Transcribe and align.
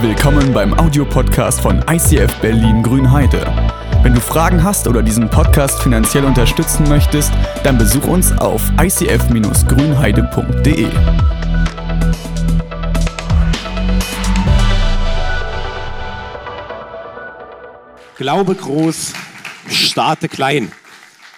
Willkommen 0.00 0.52
beim 0.52 0.78
Audiopodcast 0.78 1.60
von 1.60 1.84
ICF 1.90 2.32
Berlin 2.40 2.84
Grünheide. 2.84 3.44
Wenn 4.04 4.14
du 4.14 4.20
Fragen 4.20 4.62
hast 4.62 4.86
oder 4.86 5.02
diesen 5.02 5.28
Podcast 5.28 5.82
finanziell 5.82 6.24
unterstützen 6.24 6.88
möchtest, 6.88 7.32
dann 7.64 7.78
besuch 7.78 8.06
uns 8.06 8.30
auf 8.38 8.62
icf-grünheide.de. 8.80 10.86
Glaube 18.16 18.54
groß, 18.54 19.14
starte 19.68 20.28
klein. 20.28 20.70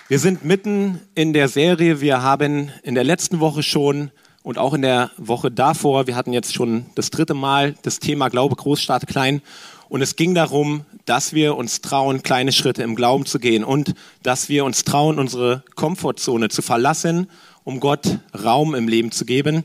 Wir 0.08 0.18
sind 0.18 0.44
mitten 0.44 1.00
in 1.14 1.32
der 1.32 1.48
Serie. 1.48 2.02
Wir 2.02 2.22
haben 2.22 2.70
in 2.82 2.94
der 2.94 3.04
letzten 3.04 3.40
Woche 3.40 3.62
schon 3.62 4.10
und 4.42 4.58
auch 4.58 4.74
in 4.74 4.82
der 4.82 5.10
Woche 5.16 5.50
davor, 5.50 6.06
wir 6.06 6.16
hatten 6.16 6.32
jetzt 6.32 6.54
schon 6.54 6.86
das 6.94 7.10
dritte 7.10 7.34
Mal 7.34 7.74
das 7.82 7.98
Thema 7.98 8.28
Glaube 8.28 8.56
groß, 8.56 8.80
starte 8.80 9.06
klein. 9.06 9.42
Und 9.88 10.02
es 10.02 10.16
ging 10.16 10.34
darum, 10.34 10.84
dass 11.04 11.32
wir 11.32 11.56
uns 11.56 11.80
trauen, 11.80 12.22
kleine 12.22 12.52
Schritte 12.52 12.82
im 12.82 12.94
Glauben 12.94 13.26
zu 13.26 13.38
gehen 13.38 13.64
und 13.64 13.94
dass 14.22 14.48
wir 14.48 14.64
uns 14.64 14.84
trauen, 14.84 15.18
unsere 15.18 15.64
Komfortzone 15.74 16.48
zu 16.48 16.62
verlassen, 16.62 17.28
um 17.64 17.80
Gott 17.80 18.18
Raum 18.44 18.74
im 18.74 18.88
Leben 18.88 19.10
zu 19.10 19.24
geben. 19.24 19.64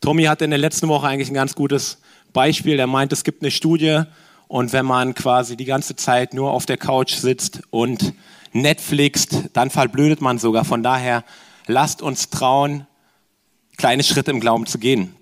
Tommy 0.00 0.24
hatte 0.24 0.44
in 0.44 0.50
der 0.50 0.58
letzten 0.58 0.88
Woche 0.88 1.06
eigentlich 1.06 1.28
ein 1.28 1.34
ganz 1.34 1.54
gutes 1.54 1.98
Beispiel. 2.32 2.78
Er 2.78 2.86
meint, 2.86 3.12
es 3.12 3.22
gibt 3.22 3.42
eine 3.42 3.50
Studie 3.50 4.02
und 4.48 4.72
wenn 4.72 4.86
man 4.86 5.14
quasi 5.14 5.56
die 5.56 5.66
ganze 5.66 5.94
Zeit 5.94 6.34
nur 6.34 6.50
auf 6.50 6.66
der 6.66 6.78
Couch 6.78 7.14
sitzt 7.14 7.62
und 7.70 8.14
Netflixt, 8.52 9.50
dann 9.52 9.70
verblödet 9.70 10.20
man 10.20 10.38
sogar. 10.38 10.64
Von 10.64 10.82
daher 10.82 11.22
lasst 11.66 12.02
uns 12.02 12.30
trauen, 12.30 12.86
kleine 13.76 14.02
Schritte 14.02 14.30
im 14.30 14.40
Glauben 14.40 14.66
zu 14.66 14.78
gehen. 14.78 15.14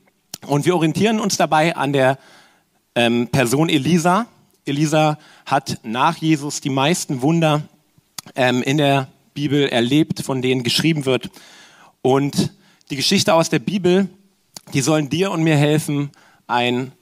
Und 0.46 0.64
wir 0.64 0.74
orientieren 0.74 1.20
uns 1.20 1.36
dabei 1.36 1.76
an 1.76 1.92
der 1.92 2.18
ähm, 2.94 3.28
Person 3.28 3.68
Elisa. 3.68 4.26
Elisa 4.64 5.18
hat 5.46 5.78
nach 5.82 6.16
Jesus 6.16 6.60
die 6.60 6.70
meisten 6.70 7.22
Wunder 7.22 7.62
ähm, 8.34 8.62
in 8.62 8.78
der 8.78 9.08
Bibel 9.34 9.68
erlebt, 9.68 10.20
von 10.20 10.42
denen 10.42 10.62
geschrieben 10.62 11.04
wird. 11.04 11.30
Und 12.02 12.52
die 12.90 12.96
Geschichte 12.96 13.34
aus 13.34 13.50
der 13.50 13.58
Bibel, 13.58 14.08
die 14.72 14.80
sollen 14.80 15.10
dir 15.10 15.30
und 15.30 15.42
mir 15.42 15.56
helfen, 15.56 16.10
ein 16.46 16.92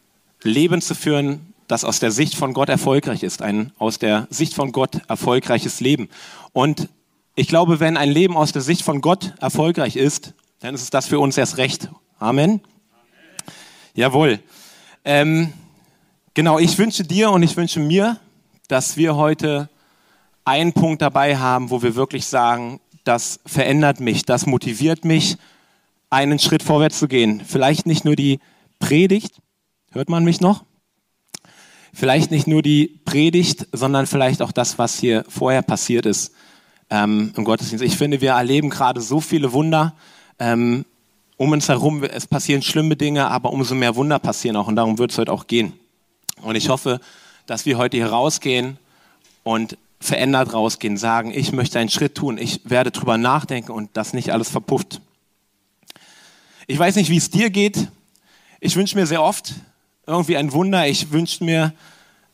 Leben 0.42 0.80
zu 0.80 0.94
führen, 0.94 1.54
das 1.66 1.84
aus 1.84 2.00
der 2.00 2.10
Sicht 2.10 2.34
von 2.34 2.54
Gott 2.54 2.68
erfolgreich 2.68 3.22
ist, 3.22 3.42
ein 3.42 3.72
aus 3.78 3.98
der 3.98 4.26
Sicht 4.30 4.54
von 4.54 4.72
Gott 4.72 5.00
erfolgreiches 5.08 5.80
Leben. 5.80 6.08
Und 6.52 6.88
ich 7.34 7.48
glaube, 7.48 7.78
wenn 7.78 7.96
ein 7.96 8.10
Leben 8.10 8.36
aus 8.36 8.52
der 8.52 8.62
Sicht 8.62 8.82
von 8.82 9.00
Gott 9.00 9.34
erfolgreich 9.40 9.96
ist, 9.96 10.34
dann 10.60 10.74
ist 10.74 10.82
es 10.82 10.90
das 10.90 11.06
für 11.06 11.20
uns 11.20 11.36
erst 11.38 11.56
recht. 11.56 11.88
Amen. 12.18 12.50
Amen. 12.50 12.60
Jawohl. 13.94 14.40
Ähm, 15.04 15.52
genau, 16.34 16.58
ich 16.58 16.76
wünsche 16.78 17.04
dir 17.04 17.30
und 17.30 17.42
ich 17.42 17.56
wünsche 17.56 17.80
mir, 17.80 18.18
dass 18.66 18.96
wir 18.96 19.16
heute 19.16 19.68
einen 20.44 20.72
Punkt 20.72 21.02
dabei 21.02 21.36
haben, 21.36 21.70
wo 21.70 21.82
wir 21.82 21.94
wirklich 21.94 22.26
sagen, 22.26 22.80
das 23.04 23.40
verändert 23.46 24.00
mich, 24.00 24.24
das 24.24 24.46
motiviert 24.46 25.04
mich, 25.04 25.36
einen 26.10 26.38
Schritt 26.38 26.62
vorwärts 26.62 26.98
zu 26.98 27.08
gehen. 27.08 27.42
Vielleicht 27.44 27.86
nicht 27.86 28.04
nur 28.04 28.16
die 28.16 28.40
Predigt, 28.78 29.40
hört 29.92 30.08
man 30.08 30.24
mich 30.24 30.40
noch? 30.40 30.64
Vielleicht 31.92 32.30
nicht 32.30 32.46
nur 32.46 32.62
die 32.62 33.00
Predigt, 33.04 33.66
sondern 33.72 34.06
vielleicht 34.06 34.42
auch 34.42 34.52
das, 34.52 34.78
was 34.78 34.98
hier 34.98 35.24
vorher 35.28 35.62
passiert 35.62 36.06
ist 36.06 36.32
ähm, 36.90 37.32
im 37.36 37.44
Gottesdienst. 37.44 37.84
Ich 37.84 37.96
finde, 37.96 38.20
wir 38.20 38.32
erleben 38.32 38.70
gerade 38.70 39.00
so 39.00 39.20
viele 39.20 39.52
Wunder 39.52 39.94
ähm, 40.38 40.84
um 41.36 41.52
uns 41.52 41.68
herum. 41.68 42.04
Es 42.04 42.26
passieren 42.26 42.62
schlimme 42.62 42.96
Dinge, 42.96 43.28
aber 43.30 43.52
umso 43.52 43.74
mehr 43.74 43.96
Wunder 43.96 44.18
passieren 44.18 44.56
auch. 44.56 44.68
Und 44.68 44.76
darum 44.76 44.98
wird 44.98 45.10
es 45.10 45.18
heute 45.18 45.32
auch 45.32 45.46
gehen. 45.46 45.72
Und 46.42 46.56
ich 46.56 46.68
hoffe, 46.68 47.00
dass 47.46 47.66
wir 47.66 47.78
heute 47.78 47.96
hier 47.96 48.08
rausgehen 48.08 48.78
und 49.42 49.76
verändert 50.00 50.52
rausgehen, 50.52 50.96
sagen, 50.96 51.32
ich 51.34 51.52
möchte 51.52 51.78
einen 51.78 51.88
Schritt 51.88 52.14
tun, 52.14 52.38
ich 52.38 52.60
werde 52.64 52.90
drüber 52.90 53.18
nachdenken 53.18 53.72
und 53.72 53.90
das 53.94 54.12
nicht 54.12 54.32
alles 54.32 54.48
verpufft. 54.48 55.00
Ich 56.66 56.78
weiß 56.78 56.96
nicht, 56.96 57.10
wie 57.10 57.16
es 57.16 57.30
dir 57.30 57.50
geht. 57.50 57.88
Ich 58.60 58.76
wünsche 58.76 58.96
mir 58.96 59.06
sehr 59.06 59.22
oft 59.22 59.54
irgendwie 60.06 60.36
ein 60.36 60.52
Wunder. 60.52 60.86
Ich 60.86 61.10
wünsche 61.12 61.42
mir 61.42 61.72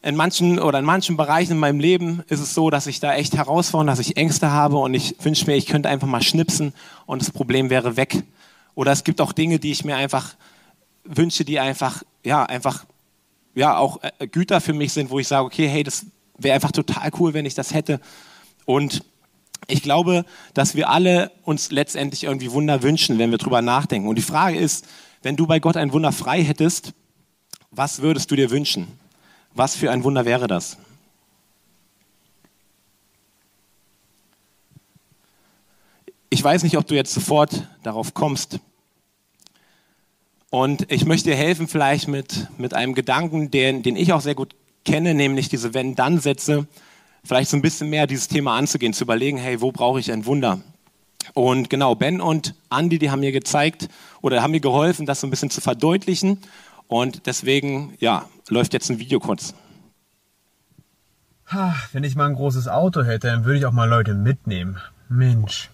in 0.05 0.17
manchen 0.17 0.59
oder 0.59 0.81
in 0.81 0.85
manchen 0.85 1.17
Bereichen 1.17 1.53
in 1.53 1.59
meinem 1.59 1.81
Leben 1.81 2.23
ist 2.29 2.41
es 2.41 2.53
so, 2.53 2.69
dass 2.69 2.87
ich 2.87 3.01
da 3.01 3.15
echt 3.15 3.35
herausfordern, 3.35 3.87
dass 3.87 4.01
ich 4.01 4.19
Ängste 4.19 4.51
habe 4.51 4.77
und 4.77 4.93
ich 4.93 5.17
wünsche 5.25 5.47
mir, 5.47 5.57
ich 5.57 5.65
könnte 5.65 5.89
einfach 5.89 6.07
mal 6.07 6.23
schnipsen 6.23 6.75
und 7.07 7.23
das 7.23 7.31
Problem 7.31 7.71
wäre 7.71 7.97
weg. 7.97 8.23
Oder 8.75 8.93
es 8.93 9.05
gibt 9.05 9.23
auch 9.23 9.33
Dinge, 9.33 9.59
die 9.59 9.73
ich 9.73 9.83
mir 9.83 9.97
einfach 9.97 10.35
wünsche, 11.05 11.47
die 11.47 11.59
einfach, 11.59 12.03
ja, 12.23 12.45
einfach, 12.45 12.85
ja, 13.55 13.79
auch 13.79 14.01
äh, 14.03 14.27
Güter 14.27 14.61
für 14.61 14.75
mich 14.75 14.93
sind, 14.93 15.09
wo 15.09 15.19
ich 15.19 15.29
sage, 15.29 15.47
okay, 15.47 15.69
hey, 15.69 15.83
das 15.83 16.05
wäre 16.37 16.55
einfach 16.55 16.73
total 16.73 17.11
cool, 17.19 17.33
wenn 17.33 17.47
ich 17.47 17.55
das 17.55 17.73
hätte. 17.73 17.99
Und 18.67 19.05
ich 19.69 19.83
glaube, 19.83 20.27
dass 20.53 20.75
wir 20.75 20.91
alle 20.91 21.31
uns 21.45 21.71
letztendlich 21.71 22.25
irgendwie 22.25 22.53
Wunder 22.53 22.83
wünschen, 22.83 23.19
wenn 23.19 23.31
wir 23.31 23.39
drüber 23.39 23.63
nachdenken. 23.63 24.09
Und 24.09 24.17
die 24.17 24.23
Frage 24.23 24.59
ist, 24.59 24.87
wenn 25.23 25.37
du 25.37 25.47
bei 25.47 25.61
Gott 25.61 25.79
ein 25.79 25.95
Wunder 25.95 26.13
frei 26.13 26.45
hättest, 26.45 26.93
was 27.71 28.03
würdest 28.03 28.31
du 28.31 28.37
dir 28.37 28.51
wünschen? 28.51 28.99
Was 29.55 29.77
für 29.77 29.91
ein 29.93 30.03
Wunder 30.03 30.25
wäre 30.25 30.49
das? 30.49 30.77
Ich 36.29 36.43
weiß 36.43 36.65
nicht, 36.65 36.77
ob 36.77 36.87
du 36.89 36.97
jetzt 36.97 37.15
sofort 37.15 37.69
darauf 37.85 38.13
kommst. 38.15 38.59
Und 40.51 40.91
ich 40.91 41.05
möchte 41.05 41.31
dir 41.31 41.37
helfen, 41.37 41.69
vielleicht 41.69 42.09
mit, 42.09 42.49
mit 42.59 42.75
einem 42.75 42.95
Gedanken, 42.95 43.53
den, 43.53 43.85
den 43.85 43.95
ich 43.95 44.13
auch 44.13 44.21
sehr 44.21 44.35
gut 44.35 44.57
kenne, 44.85 45.15
nämlich 45.15 45.49
diese 45.49 45.73
Wenn-Dann-Sätze, 45.73 46.67
vielleicht 47.23 47.51
so 47.51 47.57
ein 47.57 47.63
bisschen 47.63 47.91
mehr 47.91 48.09
dieses 48.09 48.27
Thema 48.27 48.57
anzugehen, 48.57 48.93
zu 48.93 49.05
überlegen, 49.05 49.39
hey, 49.39 49.61
wo 49.61 49.71
brauche 49.71 50.01
ich 50.01 50.11
ein 50.11 50.27
Wunder? 50.27 50.61
Und 51.33 51.71
genau, 51.71 51.95
Ben 51.95 52.21
und 52.21 52.55
Andy, 52.71 52.99
die 52.99 53.11
haben 53.11 53.21
mir 53.21 53.33
gezeigt 53.33 53.89
oder 54.21 54.43
haben 54.43 54.51
mir 54.51 54.61
geholfen, 54.61 55.07
das 55.07 55.21
so 55.21 55.27
ein 55.29 55.31
bisschen 55.31 55.51
zu 55.51 55.61
verdeutlichen. 55.61 56.41
Und 56.89 57.27
deswegen, 57.27 57.95
ja, 57.99 58.29
läuft 58.49 58.73
jetzt 58.73 58.91
ein 58.91 58.99
Video 58.99 59.21
kurz. 59.21 59.55
Wenn 61.93 62.05
ich 62.05 62.17
mal 62.17 62.27
ein 62.27 62.35
großes 62.35 62.69
Auto 62.69 63.03
hätte, 63.03 63.29
dann 63.29 63.45
würde 63.45 63.59
ich 63.59 63.67
auch 63.67 63.73
mal 63.73 63.89
Leute 63.89 64.15
mitnehmen. 64.15 64.79
Mensch. 65.09 65.71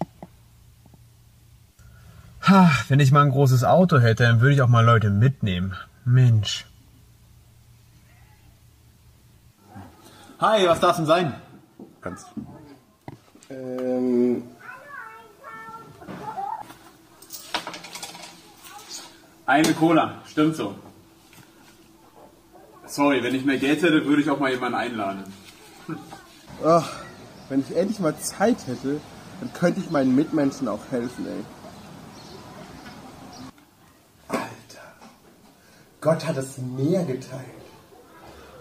Wenn 2.87 2.99
ich 2.99 3.11
mal 3.11 3.21
ein 3.21 3.31
großes 3.31 3.63
Auto 3.63 3.99
hätte, 3.99 4.23
dann 4.23 4.41
würde 4.41 4.55
ich 4.55 4.61
auch 4.61 4.67
mal 4.67 4.85
Leute 4.85 5.09
mitnehmen. 5.09 5.75
Mensch. 6.05 6.65
Hi, 10.39 10.67
was 10.67 10.79
darf 10.79 10.97
denn 10.97 11.05
sein? 11.05 11.35
Ganz. 12.01 12.25
Ähm, 13.49 14.43
Eine 19.45 19.73
Cola, 19.73 20.15
stimmt 20.25 20.55
so. 20.55 20.75
Sorry, 22.91 23.23
wenn 23.23 23.33
ich 23.33 23.45
mehr 23.45 23.57
Geld 23.57 23.81
hätte, 23.83 24.05
würde 24.05 24.21
ich 24.21 24.29
auch 24.29 24.37
mal 24.37 24.51
jemanden 24.51 24.77
einladen. 24.77 25.23
Ach, 26.65 26.89
wenn 27.47 27.61
ich 27.61 27.73
endlich 27.73 27.99
mal 27.99 28.13
Zeit 28.19 28.67
hätte, 28.67 28.99
dann 29.39 29.53
könnte 29.53 29.79
ich 29.79 29.89
meinen 29.91 30.13
Mitmenschen 30.13 30.67
auch 30.67 30.81
helfen, 30.91 31.25
ey. 31.25 31.45
Alter, 34.27 34.91
Gott 36.01 36.27
hat 36.27 36.35
das 36.35 36.57
Meer 36.57 37.05
geteilt. 37.05 37.45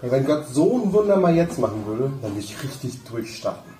Ey, 0.01 0.13
wenn 0.13 0.25
Gott 0.25 0.47
so 0.47 0.81
ein 0.81 0.93
Wunder 0.93 1.17
mal 1.17 1.35
jetzt 1.35 1.59
machen 1.59 1.85
würde, 1.85 2.13
dann 2.23 2.31
würde 2.31 2.39
ich 2.39 2.63
richtig 2.63 3.03
durchstarten. 3.03 3.75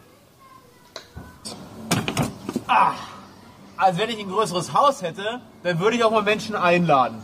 also 3.77 4.01
wenn 4.01 4.11
ich 4.11 4.19
ein 4.19 4.29
größeres 4.29 4.73
Haus 4.75 5.01
hätte, 5.03 5.41
dann 5.63 5.79
würde 5.79 5.97
ich 5.97 6.03
auch 6.03 6.11
mal 6.11 6.25
Menschen 6.25 6.57
einladen. 6.57 7.23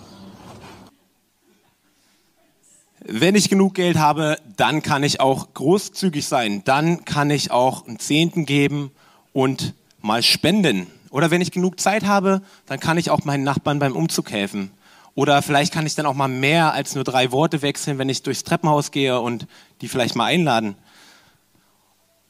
Wenn 3.08 3.36
ich 3.36 3.48
genug 3.48 3.74
Geld 3.74 3.98
habe, 3.98 4.36
dann 4.56 4.82
kann 4.82 5.04
ich 5.04 5.20
auch 5.20 5.54
großzügig 5.54 6.26
sein. 6.26 6.62
Dann 6.64 7.04
kann 7.04 7.30
ich 7.30 7.52
auch 7.52 7.86
einen 7.86 8.00
Zehnten 8.00 8.46
geben 8.46 8.90
und 9.32 9.74
mal 10.02 10.24
spenden. 10.24 10.88
Oder 11.10 11.30
wenn 11.30 11.40
ich 11.40 11.52
genug 11.52 11.78
Zeit 11.78 12.04
habe, 12.04 12.42
dann 12.66 12.80
kann 12.80 12.98
ich 12.98 13.10
auch 13.10 13.24
meinen 13.24 13.44
Nachbarn 13.44 13.78
beim 13.78 13.94
Umzug 13.94 14.32
helfen. 14.32 14.72
Oder 15.14 15.40
vielleicht 15.42 15.72
kann 15.72 15.86
ich 15.86 15.94
dann 15.94 16.04
auch 16.04 16.14
mal 16.14 16.26
mehr 16.26 16.72
als 16.72 16.96
nur 16.96 17.04
drei 17.04 17.30
Worte 17.30 17.62
wechseln, 17.62 17.98
wenn 17.98 18.08
ich 18.08 18.24
durchs 18.24 18.42
Treppenhaus 18.42 18.90
gehe 18.90 19.20
und 19.20 19.46
die 19.82 19.88
vielleicht 19.88 20.16
mal 20.16 20.24
einladen. 20.24 20.74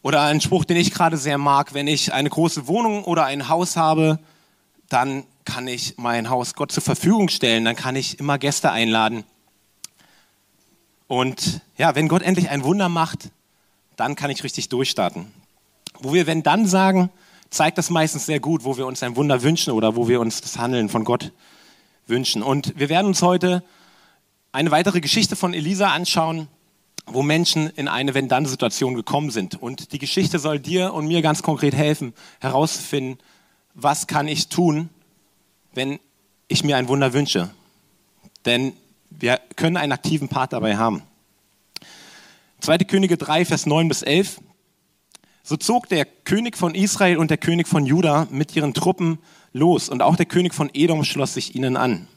Oder 0.03 0.25
ein 0.25 0.43
Spruch, 0.43 0.67
den 0.67 0.77
ich 0.77 0.93
gerade 0.93 1.17
sehr 1.17 1.39
mag, 1.39 1.73
wenn 1.73 1.87
ich 1.87 2.13
eine 2.13 2.29
große 2.29 2.67
Wohnung 2.67 3.05
oder 3.05 3.25
ein 3.25 3.49
Haus 3.49 3.79
habe, 3.79 4.19
dann 4.91 5.25
kann 5.47 5.69
ich 5.69 5.95
mein 5.97 6.29
Haus 6.29 6.53
Gott 6.53 6.71
zur 6.71 6.83
Verfügung 6.83 7.31
stellen, 7.31 7.65
dann 7.65 7.77
kann 7.77 7.97
ich 7.97 8.21
immer 8.21 8.37
Gäste 8.37 8.71
einladen. 8.71 9.25
Und 11.09 11.61
ja, 11.77 11.95
wenn 11.95 12.09
Gott 12.09 12.23
endlich 12.23 12.51
ein 12.51 12.65
Wunder 12.65 12.89
macht, 12.89 13.31
dann 13.97 14.15
kann 14.15 14.31
ich 14.31 14.45
richtig 14.45 14.69
durchstarten. 14.69 15.33
Wo 16.01 16.13
wir 16.13 16.27
wenn 16.27 16.43
dann 16.43 16.67
sagen, 16.67 17.11
zeigt 17.51 17.79
das 17.79 17.91
meistens 17.91 18.27
sehr 18.27 18.41
gut, 18.41 18.65
wo 18.65 18.77
wir 18.77 18.87
uns 18.87 19.03
ein 19.03 19.17
Wunder 19.17 19.43
wünschen 19.43 19.73
oder 19.73 19.97
wo 19.97 20.09
wir 20.09 20.21
uns 20.21 20.41
das 20.41 20.59
Handeln 20.59 20.89
von 20.89 21.05
Gott 21.05 21.33
wünschen. 22.07 22.43
Und 22.43 22.79
wir 22.79 22.89
werden 22.89 23.07
uns 23.07 23.23
heute 23.23 23.63
eine 24.53 24.71
weitere 24.71 25.01
Geschichte 25.01 25.37
von 25.37 25.55
Elisa 25.55 25.89
anschauen, 25.89 26.49
wo 27.07 27.23
Menschen 27.23 27.71
in 27.71 27.89
eine 27.89 28.15
Wenn-Dann-Situation 28.15 28.95
gekommen 28.95 29.31
sind. 29.31 29.61
Und 29.61 29.93
die 29.93 29.99
Geschichte 29.99 30.39
soll 30.39 30.59
dir 30.59 30.93
und 30.93 31.07
mir 31.07 31.23
ganz 31.23 31.43
konkret 31.43 31.75
helfen, 31.75 32.15
herauszufinden, 32.41 33.19
was 33.75 34.07
kann 34.07 34.29
ich 34.29 34.49
tun, 34.49 34.89
wenn 35.73 36.01
ich 36.49 36.65
mir 36.65 36.77
ein 36.77 36.89
Wunder 36.89 37.13
wünsche. 37.13 37.51
Denn 38.45 38.73
wir 39.11 39.41
können 39.57 39.77
einen 39.77 39.93
aktiven 39.93 40.29
Part 40.29 40.53
dabei 40.53 40.77
haben. 40.77 41.03
2. 42.61 42.79
Könige 42.79 43.17
3, 43.17 43.45
Vers 43.45 43.67
9 43.67 43.89
bis 43.89 44.03
11. 44.03 44.41
So 45.43 45.57
zog 45.57 45.89
der 45.89 46.05
König 46.05 46.57
von 46.57 46.75
Israel 46.75 47.19
und 47.19 47.31
der 47.31 47.39
König 47.39 47.69
von 47.69 47.87
Juda 47.87 48.27
mit 48.31 48.57
ihren 48.57 48.75
Truppen 48.75 49.19
los 49.53 49.89
und 49.89 50.03
auch 50.03 50.17
der 50.17 50.27
König 50.27 50.55
von 50.55 50.71
Edom 50.75 51.05
schloss 51.05 51.35
sich 51.35 51.55
ihnen 51.55 51.77
an. 51.77 52.09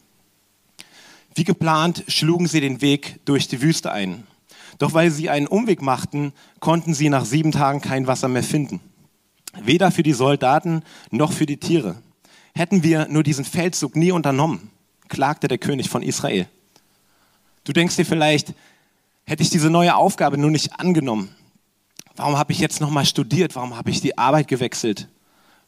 Wie 1.35 1.43
geplant 1.43 2.03
schlugen 2.07 2.47
sie 2.47 2.59
den 2.59 2.81
Weg 2.81 3.19
durch 3.25 3.47
die 3.47 3.61
Wüste 3.61 3.91
ein. 3.91 4.25
Doch 4.79 4.93
weil 4.93 5.11
sie 5.11 5.29
einen 5.29 5.47
Umweg 5.47 5.81
machten, 5.81 6.33
konnten 6.59 6.93
sie 6.93 7.09
nach 7.09 7.25
sieben 7.25 7.51
Tagen 7.51 7.81
kein 7.81 8.07
Wasser 8.07 8.27
mehr 8.27 8.43
finden. 8.43 8.79
Weder 9.61 9.91
für 9.91 10.03
die 10.03 10.13
Soldaten 10.13 10.83
noch 11.11 11.31
für 11.31 11.45
die 11.45 11.57
Tiere. 11.57 12.01
Hätten 12.53 12.83
wir 12.83 13.07
nur 13.09 13.23
diesen 13.23 13.45
Feldzug 13.45 13.95
nie 13.95 14.11
unternommen, 14.11 14.69
klagte 15.07 15.47
der 15.47 15.57
König 15.57 15.89
von 15.89 16.01
Israel. 16.01 16.47
Du 17.69 17.73
denkst 17.73 17.97
dir 17.97 18.05
vielleicht, 18.05 18.55
hätte 19.25 19.43
ich 19.43 19.51
diese 19.51 19.69
neue 19.69 19.95
Aufgabe 19.95 20.39
nur 20.39 20.49
nicht 20.49 20.79
angenommen, 20.79 21.29
warum 22.15 22.35
habe 22.35 22.51
ich 22.51 22.57
jetzt 22.57 22.81
nochmal 22.81 23.05
studiert, 23.05 23.55
warum 23.55 23.77
habe 23.77 23.91
ich 23.91 24.01
die 24.01 24.17
Arbeit 24.17 24.47
gewechselt, 24.47 25.07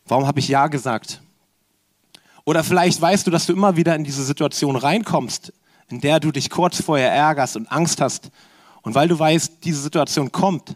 warum 0.08 0.26
habe 0.26 0.40
ich 0.40 0.48
Ja 0.48 0.66
gesagt? 0.66 1.22
Oder 2.44 2.64
vielleicht 2.64 3.00
weißt 3.00 3.28
du, 3.28 3.30
dass 3.30 3.46
du 3.46 3.54
immer 3.54 3.76
wieder 3.76 3.96
in 3.96 4.04
diese 4.04 4.24
Situation 4.24 4.78
reinkommst, 4.78 5.54
in 5.90 6.02
der 6.02 6.20
du 6.20 6.32
dich 6.32 6.50
kurz 6.50 6.82
vorher 6.82 7.12
ärgerst 7.12 7.56
und 7.56 7.72
Angst 7.72 8.02
hast. 8.02 8.32
Und 8.82 8.96
weil 8.96 9.08
du 9.08 9.20
weißt, 9.20 9.64
diese 9.64 9.80
Situation 9.80 10.32
kommt, 10.32 10.76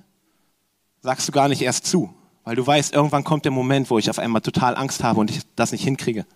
sagst 1.01 1.27
du 1.27 1.31
gar 1.31 1.47
nicht 1.47 1.63
erst 1.63 1.87
zu. 1.87 2.13
Weil 2.43 2.55
du 2.55 2.67
weißt, 2.67 2.93
irgendwann 2.93 3.23
kommt 3.23 3.45
der 3.45 3.51
Moment, 3.51 3.89
wo 3.89 3.97
ich 3.97 4.11
auf 4.11 4.19
einmal 4.19 4.41
total 4.41 4.77
Angst 4.77 5.03
habe 5.03 5.21
und 5.21 5.31
ich 5.31 5.41
das 5.55 5.71
nicht 5.71 5.85
hinkriege. 5.85 6.27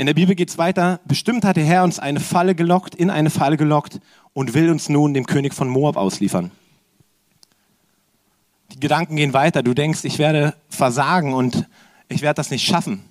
In 0.00 0.06
der 0.06 0.14
Bibel 0.14 0.34
geht 0.34 0.48
es 0.48 0.56
weiter. 0.56 1.00
Bestimmt 1.04 1.44
hat 1.44 1.56
der 1.56 1.64
Herr 1.64 1.84
uns 1.84 1.98
eine 1.98 2.20
Falle 2.20 2.54
gelockt, 2.54 2.94
in 2.94 3.10
eine 3.10 3.28
Falle 3.28 3.56
gelockt 3.56 4.00
und 4.32 4.54
will 4.54 4.70
uns 4.70 4.88
nun 4.88 5.12
dem 5.12 5.26
König 5.26 5.52
von 5.52 5.68
Moab 5.68 5.96
ausliefern. 5.96 6.50
Die 8.72 8.80
Gedanken 8.80 9.16
gehen 9.16 9.34
weiter. 9.34 9.62
Du 9.62 9.74
denkst, 9.74 10.04
ich 10.04 10.18
werde 10.18 10.54
versagen 10.68 11.34
und 11.34 11.68
ich 12.08 12.22
werde 12.22 12.36
das 12.36 12.50
nicht 12.50 12.64
schaffen 12.64 13.04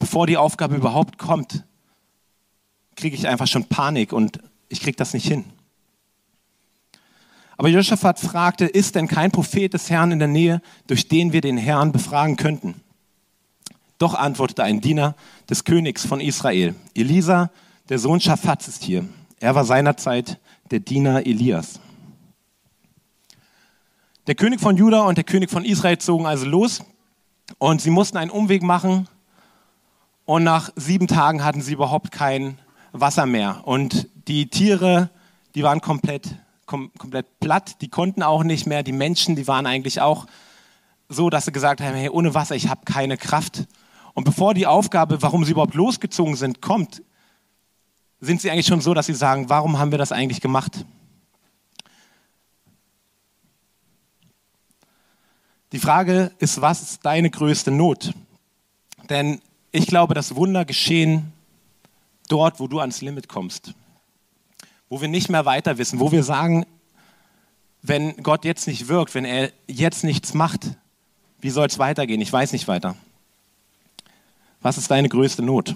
bevor 0.00 0.26
die 0.26 0.36
Aufgabe 0.36 0.74
überhaupt 0.74 1.18
kommt, 1.18 1.62
kriege 2.96 3.14
ich 3.14 3.28
einfach 3.28 3.46
schon 3.46 3.66
Panik 3.66 4.12
und 4.12 4.40
ich 4.68 4.80
kriege 4.80 4.96
das 4.96 5.14
nicht 5.14 5.28
hin. 5.28 5.44
Aber 7.56 7.68
Josaphat 7.68 8.18
fragte, 8.18 8.64
ist 8.64 8.96
denn 8.96 9.06
kein 9.06 9.30
Prophet 9.30 9.72
des 9.72 9.90
Herrn 9.90 10.10
in 10.10 10.18
der 10.18 10.28
Nähe, 10.28 10.62
durch 10.86 11.06
den 11.06 11.32
wir 11.32 11.42
den 11.42 11.58
Herrn 11.58 11.92
befragen 11.92 12.36
könnten? 12.36 12.80
Doch 14.00 14.14
antwortete 14.14 14.64
ein 14.64 14.80
Diener 14.80 15.14
des 15.50 15.64
Königs 15.64 16.06
von 16.06 16.20
Israel, 16.22 16.74
Elisa, 16.94 17.50
der 17.90 17.98
Sohn 17.98 18.18
Schaphats 18.18 18.66
ist 18.66 18.82
hier. 18.82 19.06
Er 19.40 19.54
war 19.54 19.66
seinerzeit 19.66 20.40
der 20.70 20.80
Diener 20.80 21.26
Elias. 21.26 21.80
Der 24.26 24.36
König 24.36 24.58
von 24.58 24.78
Juda 24.78 25.02
und 25.02 25.18
der 25.18 25.24
König 25.24 25.50
von 25.50 25.66
Israel 25.66 25.98
zogen 25.98 26.24
also 26.24 26.46
los 26.46 26.82
und 27.58 27.82
sie 27.82 27.90
mussten 27.90 28.16
einen 28.16 28.30
Umweg 28.30 28.62
machen 28.62 29.06
und 30.24 30.44
nach 30.44 30.70
sieben 30.76 31.06
Tagen 31.06 31.44
hatten 31.44 31.60
sie 31.60 31.74
überhaupt 31.74 32.10
kein 32.10 32.58
Wasser 32.92 33.26
mehr. 33.26 33.60
Und 33.64 34.08
die 34.28 34.48
Tiere, 34.48 35.10
die 35.54 35.62
waren 35.62 35.82
komplett, 35.82 36.36
kom 36.64 36.90
komplett 36.96 37.38
platt, 37.38 37.82
die 37.82 37.88
konnten 37.88 38.22
auch 38.22 38.44
nicht 38.44 38.66
mehr. 38.66 38.82
Die 38.82 38.92
Menschen, 38.92 39.36
die 39.36 39.46
waren 39.46 39.66
eigentlich 39.66 40.00
auch 40.00 40.26
so, 41.10 41.28
dass 41.28 41.44
sie 41.44 41.52
gesagt 41.52 41.82
haben, 41.82 41.94
hey, 41.94 42.08
ohne 42.08 42.32
Wasser, 42.32 42.54
ich 42.54 42.68
habe 42.68 42.86
keine 42.86 43.18
Kraft. 43.18 43.66
Und 44.14 44.24
bevor 44.24 44.54
die 44.54 44.66
Aufgabe, 44.66 45.22
warum 45.22 45.44
sie 45.44 45.52
überhaupt 45.52 45.74
losgezogen 45.74 46.36
sind, 46.36 46.60
kommt, 46.60 47.02
sind 48.20 48.40
sie 48.40 48.50
eigentlich 48.50 48.66
schon 48.66 48.80
so, 48.80 48.94
dass 48.94 49.06
sie 49.06 49.14
sagen, 49.14 49.48
warum 49.48 49.78
haben 49.78 49.90
wir 49.90 49.98
das 49.98 50.12
eigentlich 50.12 50.40
gemacht? 50.40 50.84
Die 55.72 55.78
Frage 55.78 56.32
ist, 56.38 56.60
was 56.60 56.82
ist 56.82 57.06
deine 57.06 57.30
größte 57.30 57.70
Not? 57.70 58.12
Denn 59.08 59.40
ich 59.72 59.86
glaube, 59.86 60.14
dass 60.14 60.34
Wunder 60.34 60.64
geschehen 60.64 61.32
dort, 62.28 62.58
wo 62.58 62.66
du 62.66 62.80
ans 62.80 63.00
Limit 63.00 63.28
kommst. 63.28 63.74
Wo 64.88 65.00
wir 65.00 65.08
nicht 65.08 65.28
mehr 65.28 65.44
weiter 65.44 65.78
wissen, 65.78 66.00
wo 66.00 66.10
wir 66.10 66.24
sagen, 66.24 66.66
wenn 67.82 68.16
Gott 68.22 68.44
jetzt 68.44 68.66
nicht 68.66 68.88
wirkt, 68.88 69.14
wenn 69.14 69.24
er 69.24 69.52
jetzt 69.68 70.04
nichts 70.04 70.34
macht, 70.34 70.76
wie 71.40 71.50
soll 71.50 71.66
es 71.66 71.78
weitergehen? 71.78 72.20
Ich 72.20 72.32
weiß 72.32 72.52
nicht 72.52 72.68
weiter. 72.68 72.96
Was 74.62 74.76
ist 74.76 74.90
deine 74.90 75.08
größte 75.08 75.42
Not? 75.42 75.74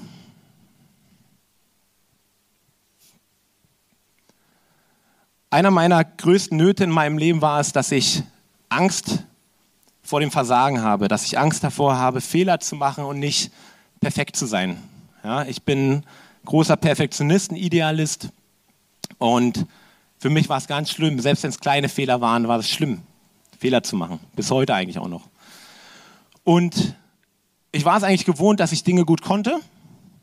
Einer 5.49 5.71
meiner 5.71 6.05
größten 6.05 6.57
Nöte 6.57 6.85
in 6.85 6.91
meinem 6.91 7.17
Leben 7.17 7.41
war 7.41 7.61
es, 7.61 7.73
dass 7.73 7.93
ich 7.93 8.23
Angst 8.69 9.23
vor 10.03 10.21
dem 10.21 10.31
Versagen 10.31 10.83
habe, 10.83 11.09
dass 11.09 11.25
ich 11.25 11.39
Angst 11.39 11.65
davor 11.65 11.97
habe, 11.97 12.21
Fehler 12.21 12.61
zu 12.61 12.77
machen 12.77 13.05
und 13.05 13.19
nicht 13.21 13.51
perfekt 14.01 14.37
zu 14.37 14.47
sein. 14.47 14.77
Ja, 15.23 15.45
ich 15.45 15.63
bin 15.63 16.03
großer 16.45 16.77
Perfektionist, 16.77 17.53
ein 17.53 17.57
Idealist 17.57 18.29
und 19.17 19.67
für 20.19 20.29
mich 20.29 20.49
war 20.49 20.59
es 20.59 20.67
ganz 20.67 20.91
schlimm, 20.91 21.21
selbst 21.21 21.43
wenn 21.43 21.51
es 21.51 21.61
kleine 21.61 21.89
Fehler 21.89 22.21
waren, 22.21 22.49
war 22.49 22.59
es 22.59 22.69
schlimm, 22.69 23.03
Fehler 23.59 23.83
zu 23.83 23.97
machen. 23.97 24.21
Bis 24.37 24.51
heute 24.51 24.75
eigentlich 24.75 24.99
auch 24.99 25.09
noch. 25.09 25.29
Und 26.43 26.95
ich 27.75 27.85
war 27.85 27.97
es 27.97 28.05
eigentlich 28.05 28.25
gewohnt, 28.25 28.61
dass 28.61 28.73
ich 28.73 28.85
Dinge 28.85 29.05
gut 29.05 29.23
konnte. 29.23 29.59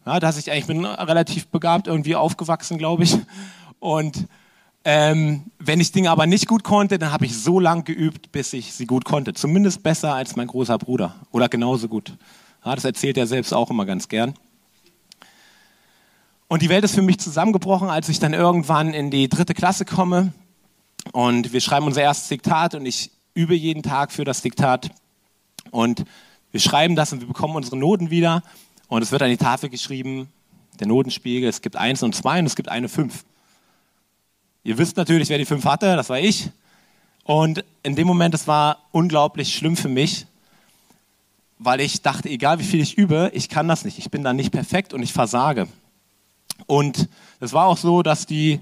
Ja, 0.06 0.20
dass 0.20 0.38
ich 0.38 0.52
eigentlich 0.52 0.68
bin 0.68 0.86
relativ 0.86 1.48
begabt 1.48 1.88
irgendwie 1.88 2.16
aufgewachsen, 2.16 2.78
glaube 2.78 3.04
ich. 3.04 3.18
Und 3.80 4.28
ähm, 4.86 5.44
wenn 5.60 5.80
ich 5.80 5.92
Dinge 5.92 6.10
aber 6.10 6.26
nicht 6.26 6.48
gut 6.48 6.64
konnte, 6.64 6.98
dann 6.98 7.12
habe 7.12 7.26
ich 7.26 7.38
so 7.38 7.60
lange 7.60 7.84
geübt, 7.84 8.32
bis 8.32 8.54
ich 8.54 8.74
sie 8.74 8.86
gut 8.86 9.04
konnte. 9.06 9.34
Zumindest 9.34 9.84
besser 9.84 10.16
als 10.16 10.36
mein 10.36 10.48
großer 10.48 10.78
Bruder 10.78 11.16
oder 11.32 11.50
genauso 11.50 11.88
gut. 11.88 12.14
Ja, 12.66 12.74
das 12.74 12.86
erzählt 12.86 13.18
er 13.18 13.28
selbst 13.28 13.54
auch 13.54 13.70
immer 13.70 13.86
ganz 13.86 14.08
gern. 14.08 14.34
Und 16.48 16.62
die 16.62 16.70
Welt 16.70 16.84
ist 16.84 16.96
für 16.96 17.02
mich 17.02 17.20
zusammengebrochen, 17.20 17.90
als 17.90 18.08
ich 18.10 18.20
dann 18.20 18.34
irgendwann 18.34 18.94
in 18.94 19.12
die 19.12 19.30
dritte 19.30 19.54
Klasse 19.54 19.84
komme. 19.84 20.34
Und 21.12 21.52
wir 21.54 21.62
schreiben 21.62 21.86
unser 21.86 22.02
erstes 22.02 22.30
Diktat 22.30 22.76
und 22.76 22.86
ich 22.86 23.12
übe 23.34 23.56
jeden 23.56 23.84
Tag 23.84 24.12
für 24.12 24.24
das 24.24 24.42
Diktat. 24.42 24.90
Und 25.70 26.06
wir 26.52 26.60
schreiben 26.60 26.96
das 26.96 27.14
und 27.14 27.22
wir 27.22 27.28
bekommen 27.28 27.56
unsere 27.56 27.78
Noten 27.78 28.10
wieder. 28.10 28.44
Und 28.88 29.02
es 29.02 29.12
wird 29.12 29.22
an 29.22 29.30
die 29.30 29.38
Tafel 29.38 29.70
geschrieben, 29.70 30.30
der 30.80 30.88
Notenspiegel. 30.88 31.50
Es 31.50 31.62
gibt 31.62 31.76
eins 31.76 32.04
und 32.04 32.14
zwei 32.14 32.40
und 32.40 32.46
es 32.46 32.56
gibt 32.56 32.70
eine 32.70 32.90
fünf. 32.90 33.24
Ihr 34.64 34.78
wisst 34.78 34.98
natürlich, 34.98 35.30
wer 35.30 35.38
die 35.38 35.46
fünf 35.46 35.66
hatte, 35.66 35.96
das 35.96 36.10
war 36.10 36.20
ich. 36.20 36.50
Und 37.24 37.64
in 37.84 37.96
dem 37.96 38.08
Moment, 38.08 38.34
das 38.34 38.48
war 38.48 38.80
unglaublich 38.92 39.56
schlimm 39.56 39.78
für 39.78 39.90
mich, 39.90 40.26
weil 41.58 41.80
ich 41.80 42.02
dachte, 42.02 42.30
egal 42.30 42.60
wie 42.60 42.64
viel 42.64 42.82
ich 42.82 42.98
übe, 42.98 43.32
ich 43.34 43.48
kann 43.48 43.68
das 43.68 43.86
nicht. 43.86 43.98
Ich 43.98 44.12
bin 44.12 44.24
da 44.24 44.34
nicht 44.34 44.52
perfekt 44.52 44.94
und 44.94 45.02
ich 45.04 45.14
versage. 45.14 45.68
Und 46.68 47.08
es 47.40 47.54
war 47.54 47.68
auch 47.68 47.78
so, 47.78 48.04
dass 48.04 48.26
die, 48.26 48.60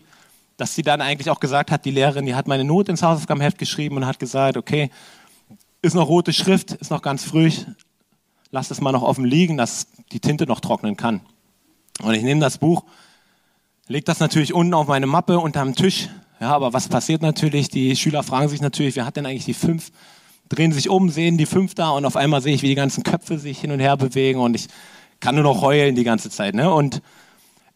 dass 0.57 0.75
sie 0.75 0.83
dann 0.83 1.01
eigentlich 1.01 1.29
auch 1.29 1.39
gesagt 1.39 1.71
hat, 1.71 1.85
die 1.85 1.91
Lehrerin, 1.91 2.25
die 2.25 2.35
hat 2.35 2.47
meine 2.47 2.63
Not 2.63 2.89
ins 2.89 3.01
Hausaufgabenheft 3.01 3.57
geschrieben 3.57 3.97
und 3.97 4.05
hat 4.05 4.19
gesagt, 4.19 4.57
okay, 4.57 4.89
ist 5.81 5.95
noch 5.95 6.07
rote 6.07 6.33
Schrift, 6.33 6.71
ist 6.73 6.91
noch 6.91 7.01
ganz 7.01 7.23
früh, 7.23 7.51
lass 8.51 8.71
es 8.71 8.81
mal 8.81 8.91
noch 8.91 9.03
offen 9.03 9.25
liegen, 9.25 9.57
dass 9.57 9.87
die 10.11 10.19
Tinte 10.19 10.45
noch 10.45 10.59
trocknen 10.59 10.97
kann. 10.97 11.21
Und 12.01 12.13
ich 12.13 12.23
nehme 12.23 12.41
das 12.41 12.57
Buch, 12.57 12.83
lege 13.87 14.05
das 14.05 14.19
natürlich 14.19 14.53
unten 14.53 14.73
auf 14.73 14.87
meine 14.87 15.07
Mappe 15.07 15.39
unterm 15.39 15.75
Tisch. 15.75 16.09
Ja, 16.39 16.51
aber 16.51 16.73
was 16.73 16.87
passiert 16.87 17.21
natürlich? 17.21 17.69
Die 17.69 17.95
Schüler 17.95 18.23
fragen 18.23 18.47
sich 18.47 18.61
natürlich, 18.61 18.95
wer 18.95 19.05
hat 19.05 19.17
denn 19.17 19.25
eigentlich 19.25 19.45
die 19.45 19.53
fünf? 19.53 19.91
drehen 20.49 20.73
sich 20.73 20.89
um, 20.89 21.09
sehen 21.09 21.37
die 21.37 21.45
fünf 21.45 21.75
da 21.75 21.91
und 21.91 22.05
auf 22.05 22.15
einmal 22.15 22.41
sehe 22.41 22.53
ich, 22.53 22.63
wie 22.63 22.67
die 22.67 22.75
ganzen 22.75 23.03
Köpfe 23.03 23.37
sich 23.37 23.59
hin 23.59 23.71
und 23.71 23.79
her 23.79 23.95
bewegen 23.95 24.39
und 24.39 24.55
ich 24.55 24.67
kann 25.19 25.35
nur 25.35 25.43
noch 25.43 25.61
heulen 25.61 25.95
die 25.95 26.03
ganze 26.03 26.29
Zeit. 26.29 26.55
Ne? 26.55 26.73
Und 26.73 27.01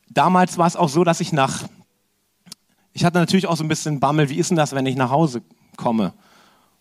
damals 0.09 0.57
war 0.57 0.67
es 0.67 0.75
auch 0.75 0.89
so, 0.89 1.03
dass 1.03 1.19
ich 1.19 1.31
nach, 1.31 1.63
ich 2.93 3.05
hatte 3.05 3.19
natürlich 3.19 3.47
auch 3.47 3.55
so 3.55 3.63
ein 3.63 3.67
bisschen 3.67 3.99
Bammel, 3.99 4.29
wie 4.29 4.37
ist 4.37 4.49
denn 4.49 4.57
das, 4.57 4.73
wenn 4.73 4.85
ich 4.85 4.95
nach 4.95 5.11
Hause 5.11 5.43
komme? 5.77 6.13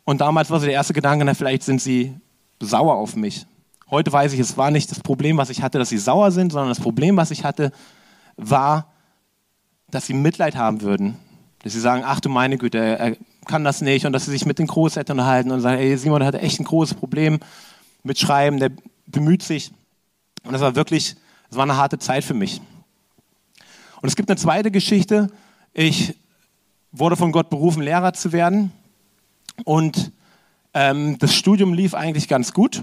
Und 0.04 0.20
damals 0.20 0.50
war 0.50 0.58
so 0.58 0.66
der 0.66 0.74
erste 0.74 0.92
Gedanke, 0.92 1.24
na, 1.24 1.34
vielleicht 1.34 1.62
sind 1.62 1.80
sie 1.80 2.14
sauer 2.60 2.94
auf 2.94 3.16
mich. 3.16 3.46
Heute 3.90 4.12
weiß 4.12 4.32
ich, 4.32 4.40
es 4.40 4.56
war 4.56 4.70
nicht 4.70 4.90
das 4.90 5.00
Problem, 5.00 5.36
was 5.36 5.50
ich 5.50 5.62
hatte, 5.62 5.78
dass 5.78 5.90
sie 5.90 5.98
sauer 5.98 6.30
sind, 6.30 6.52
sondern 6.52 6.70
das 6.70 6.80
Problem, 6.80 7.16
was 7.16 7.30
ich 7.30 7.44
hatte, 7.44 7.72
war, 8.36 8.92
dass 9.90 10.06
sie 10.06 10.14
Mitleid 10.14 10.56
haben 10.56 10.80
würden. 10.80 11.16
Dass 11.62 11.74
sie 11.74 11.80
sagen, 11.80 12.02
ach 12.04 12.20
du 12.20 12.28
meine 12.28 12.58
Güte, 12.58 12.78
er, 12.78 13.16
kann 13.46 13.64
das 13.64 13.80
nicht 13.80 14.06
und 14.06 14.12
dass 14.12 14.24
sie 14.24 14.30
sich 14.30 14.46
mit 14.46 14.58
den 14.58 14.66
Großeltern 14.66 15.18
unterhalten 15.18 15.50
und 15.50 15.60
sagen, 15.60 15.78
ey, 15.78 15.96
Simon 15.96 16.24
hat 16.24 16.34
echt 16.34 16.60
ein 16.60 16.64
großes 16.64 16.94
Problem 16.94 17.40
mit 18.02 18.18
Schreiben, 18.18 18.58
der 18.58 18.70
bemüht 19.06 19.42
sich. 19.42 19.72
Und 20.44 20.52
das 20.52 20.60
war 20.60 20.74
wirklich, 20.74 21.16
das 21.48 21.56
war 21.56 21.64
eine 21.64 21.76
harte 21.76 21.98
Zeit 21.98 22.24
für 22.24 22.34
mich. 22.34 22.60
Und 24.00 24.08
es 24.08 24.16
gibt 24.16 24.30
eine 24.30 24.36
zweite 24.36 24.70
Geschichte. 24.70 25.28
Ich 25.72 26.14
wurde 26.90 27.16
von 27.16 27.32
Gott 27.32 27.50
berufen, 27.50 27.82
Lehrer 27.82 28.12
zu 28.12 28.32
werden. 28.32 28.72
Und 29.64 30.12
ähm, 30.74 31.18
das 31.18 31.34
Studium 31.34 31.74
lief 31.74 31.94
eigentlich 31.94 32.28
ganz 32.28 32.52
gut. 32.52 32.82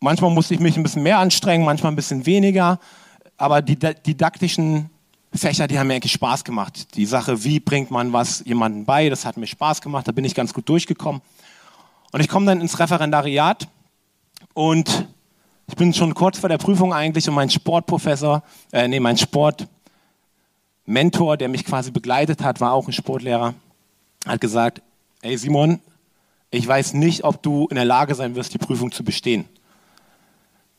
Manchmal 0.00 0.30
musste 0.30 0.54
ich 0.54 0.60
mich 0.60 0.76
ein 0.76 0.82
bisschen 0.82 1.02
mehr 1.02 1.18
anstrengen, 1.18 1.64
manchmal 1.64 1.92
ein 1.92 1.96
bisschen 1.96 2.26
weniger. 2.26 2.78
Aber 3.36 3.62
die 3.62 3.76
didaktischen 3.76 4.90
Fächer, 5.34 5.66
die 5.66 5.78
haben 5.78 5.88
mir 5.88 5.94
eigentlich 5.94 6.12
Spaß 6.12 6.44
gemacht. 6.44 6.96
Die 6.96 7.06
Sache, 7.06 7.42
wie 7.42 7.58
bringt 7.58 7.90
man 7.90 8.12
was 8.12 8.44
jemandem 8.44 8.84
bei, 8.84 9.08
das 9.08 9.24
hat 9.24 9.36
mir 9.36 9.46
Spaß 9.46 9.80
gemacht, 9.80 10.06
da 10.06 10.12
bin 10.12 10.24
ich 10.24 10.34
ganz 10.34 10.54
gut 10.54 10.68
durchgekommen. 10.68 11.20
Und 12.12 12.20
ich 12.20 12.28
komme 12.28 12.46
dann 12.46 12.60
ins 12.60 12.78
Referendariat 12.78 13.68
und 14.52 15.08
ich 15.66 15.74
bin 15.74 15.92
schon 15.92 16.14
kurz 16.14 16.38
vor 16.38 16.48
der 16.48 16.58
Prüfung 16.58 16.92
eigentlich 16.92 17.28
und 17.28 17.34
mein 17.34 17.50
Sportprofessor, 17.50 18.44
äh, 18.72 18.86
nee, 18.86 19.00
mein 19.00 19.16
Sportmentor, 19.16 21.36
der 21.36 21.48
mich 21.48 21.64
quasi 21.64 21.90
begleitet 21.90 22.42
hat, 22.42 22.60
war 22.60 22.72
auch 22.72 22.86
ein 22.86 22.92
Sportlehrer, 22.92 23.54
hat 24.26 24.40
gesagt, 24.40 24.82
ey 25.22 25.36
Simon, 25.36 25.80
ich 26.50 26.66
weiß 26.66 26.94
nicht, 26.94 27.24
ob 27.24 27.42
du 27.42 27.66
in 27.68 27.76
der 27.76 27.84
Lage 27.84 28.14
sein 28.14 28.34
wirst, 28.34 28.54
die 28.54 28.58
Prüfung 28.58 28.92
zu 28.92 29.04
bestehen. 29.04 29.46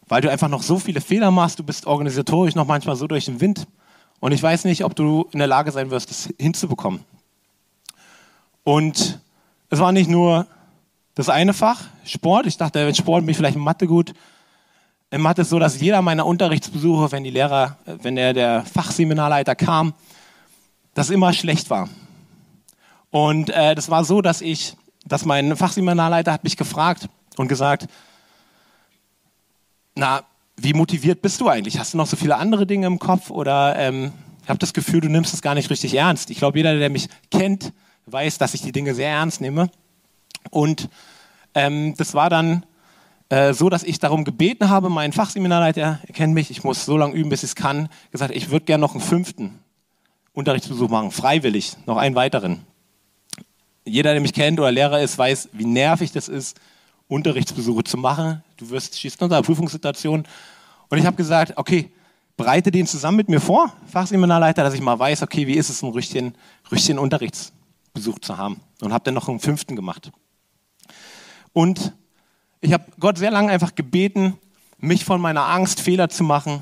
Weil 0.07 0.21
du 0.21 0.29
einfach 0.29 0.49
noch 0.49 0.61
so 0.61 0.79
viele 0.79 1.01
Fehler 1.01 1.31
machst, 1.31 1.59
du 1.59 1.63
bist 1.63 1.87
organisatorisch 1.87 2.55
noch 2.55 2.67
manchmal 2.67 2.95
so 2.95 3.07
durch 3.07 3.25
den 3.25 3.41
Wind 3.41 3.67
und 4.19 4.31
ich 4.31 4.41
weiß 4.41 4.65
nicht, 4.65 4.83
ob 4.83 4.95
du 4.95 5.27
in 5.31 5.39
der 5.39 5.47
Lage 5.47 5.71
sein 5.71 5.91
wirst, 5.91 6.09
das 6.09 6.29
hinzubekommen. 6.39 7.03
Und 8.63 9.19
es 9.69 9.79
war 9.79 9.91
nicht 9.91 10.09
nur 10.09 10.47
das 11.15 11.29
eine 11.29 11.53
Fach, 11.53 11.83
Sport. 12.05 12.45
Ich 12.45 12.57
dachte, 12.57 12.85
wenn 12.85 12.95
Sport 12.95 13.21
bin 13.21 13.29
ich 13.29 13.37
vielleicht 13.37 13.55
in 13.55 13.61
Mathe 13.61 13.87
gut. 13.87 14.13
In 15.11 15.21
Mathe 15.21 15.41
ist 15.41 15.47
es 15.47 15.51
so, 15.51 15.59
dass 15.59 15.79
jeder 15.79 16.01
meiner 16.01 16.25
Unterrichtsbesuche, 16.25 17.11
wenn 17.11 17.23
die 17.23 17.29
Lehrer, 17.29 17.77
wenn 17.85 18.15
der, 18.15 18.33
der 18.33 18.63
Fachseminarleiter 18.65 19.55
kam, 19.55 19.93
das 20.93 21.09
immer 21.09 21.31
schlecht 21.33 21.69
war. 21.69 21.89
Und 23.15 23.49
äh, 23.49 23.75
das 23.75 23.89
war 23.89 24.03
so, 24.03 24.21
dass 24.21 24.41
ich, 24.41 24.75
dass 25.05 25.23
mein 25.23 25.55
Fachseminarleiter 25.55 26.33
hat 26.33 26.43
mich 26.43 26.57
gefragt 26.57 27.07
und 27.37 27.47
gesagt, 27.47 27.87
na, 29.95 30.23
wie 30.57 30.73
motiviert 30.73 31.21
bist 31.21 31.39
du 31.39 31.47
eigentlich? 31.47 31.79
Hast 31.79 31.93
du 31.93 31.97
noch 31.97 32.07
so 32.07 32.17
viele 32.17 32.35
andere 32.35 32.67
Dinge 32.67 32.87
im 32.87 32.99
Kopf 32.99 33.29
oder 33.29 33.77
ähm, 33.77 34.11
ich 34.43 34.49
habe 34.49 34.59
das 34.59 34.73
Gefühl, 34.73 34.99
du 34.99 35.07
nimmst 35.07 35.33
es 35.33 35.41
gar 35.41 35.55
nicht 35.55 35.69
richtig 35.69 35.93
ernst. 35.93 36.29
Ich 36.29 36.39
glaube, 36.39 36.57
jeder, 36.57 36.77
der 36.77 36.89
mich 36.89 37.07
kennt, 37.31 37.71
weiß, 38.07 38.37
dass 38.37 38.53
ich 38.53 38.61
die 38.61 38.73
Dinge 38.73 38.93
sehr 38.93 39.11
ernst 39.11 39.39
nehme. 39.39 39.69
Und 40.49 40.89
ähm, 41.53 41.93
das 41.95 42.15
war 42.15 42.29
dann 42.29 42.65
äh, 43.29 43.53
so, 43.53 43.69
dass 43.69 43.83
ich 43.83 43.99
darum 43.99 44.25
gebeten 44.25 44.67
habe, 44.67 44.89
mein 44.89 45.13
Fachseminarleiter, 45.13 46.01
er 46.05 46.13
kennt 46.13 46.33
mich, 46.33 46.51
ich 46.51 46.65
muss 46.65 46.83
so 46.83 46.97
lange 46.97 47.13
üben, 47.13 47.29
bis 47.29 47.43
ich 47.43 47.51
es 47.51 47.55
kann, 47.55 47.87
gesagt, 48.11 48.35
ich 48.35 48.49
würde 48.49 48.65
gerne 48.65 48.81
noch 48.81 48.91
einen 48.91 48.99
fünften 48.99 49.57
Unterrichtsbesuch 50.33 50.89
machen, 50.89 51.11
freiwillig, 51.11 51.77
noch 51.85 51.95
einen 51.95 52.15
weiteren. 52.15 52.65
Jeder, 53.85 54.11
der 54.11 54.21
mich 54.21 54.33
kennt 54.33 54.59
oder 54.59 54.71
Lehrer 54.71 55.01
ist, 55.01 55.17
weiß, 55.17 55.49
wie 55.53 55.65
nervig 55.65 56.11
das 56.11 56.27
ist, 56.27 56.59
Unterrichtsbesuche 57.07 57.83
zu 57.83 57.97
machen. 57.97 58.43
Du 58.57 58.69
wirst 58.71 58.99
schießt 58.99 59.21
unter 59.21 59.37
einer 59.37 59.45
Prüfungssituation. 59.45 60.25
Und 60.89 60.97
ich 60.97 61.05
habe 61.05 61.15
gesagt, 61.15 61.53
okay, 61.55 61.91
bereite 62.35 62.71
den 62.71 62.87
zusammen 62.87 63.17
mit 63.17 63.29
mir 63.29 63.39
vor, 63.39 63.71
Fachseminarleiter, 63.87 64.63
dass 64.63 64.73
ich 64.73 64.81
mal 64.81 64.97
weiß, 64.97 65.21
okay, 65.21 65.47
wie 65.47 65.53
ist 65.53 65.69
es, 65.69 65.83
einen 65.83 65.93
richtigen, 65.93 66.33
richtigen 66.71 66.99
Unterrichtsbesuch 66.99 68.19
zu 68.19 68.37
haben. 68.37 68.59
Und 68.81 68.91
habe 68.91 69.03
dann 69.03 69.13
noch 69.13 69.29
einen 69.29 69.39
fünften 69.39 69.75
gemacht. 69.75 70.11
Und 71.53 71.93
ich 72.61 72.73
habe 72.73 72.85
Gott 72.99 73.17
sehr 73.17 73.31
lange 73.31 73.51
einfach 73.51 73.75
gebeten, 73.75 74.37
mich 74.79 75.05
von 75.05 75.21
meiner 75.21 75.47
Angst, 75.47 75.79
Fehler 75.79 76.09
zu 76.09 76.23
machen 76.23 76.61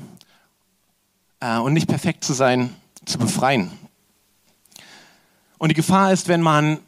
äh, 1.40 1.58
und 1.58 1.72
nicht 1.72 1.88
perfekt 1.88 2.22
zu 2.22 2.34
sein, 2.34 2.74
zu 3.04 3.18
befreien. 3.18 3.70
Und 5.58 5.70
die 5.70 5.74
Gefahr 5.74 6.12
ist, 6.12 6.28
wenn 6.28 6.42
man 6.42 6.78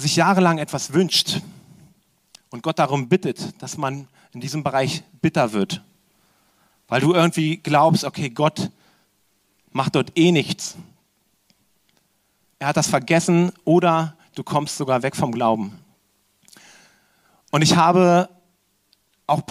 sich 0.00 0.16
jahrelang 0.16 0.58
etwas 0.58 0.92
wünscht 0.92 1.40
und 2.50 2.62
Gott 2.62 2.78
darum 2.78 3.08
bittet, 3.08 3.60
dass 3.62 3.76
man 3.76 4.08
in 4.32 4.40
diesem 4.40 4.62
Bereich 4.62 5.02
bitter 5.20 5.52
wird, 5.52 5.82
weil 6.88 7.00
du 7.00 7.14
irgendwie 7.14 7.58
glaubst, 7.58 8.04
okay, 8.04 8.30
Gott 8.30 8.70
macht 9.70 9.94
dort 9.94 10.16
eh 10.18 10.32
nichts. 10.32 10.76
Er 12.58 12.68
hat 12.68 12.76
das 12.76 12.88
vergessen 12.88 13.52
oder 13.64 14.16
du 14.34 14.42
kommst 14.42 14.76
sogar 14.76 15.02
weg 15.02 15.16
vom 15.16 15.32
Glauben. 15.32 15.78
Und 17.50 17.62
ich 17.62 17.76
habe 17.76 18.28
auch 19.26 19.42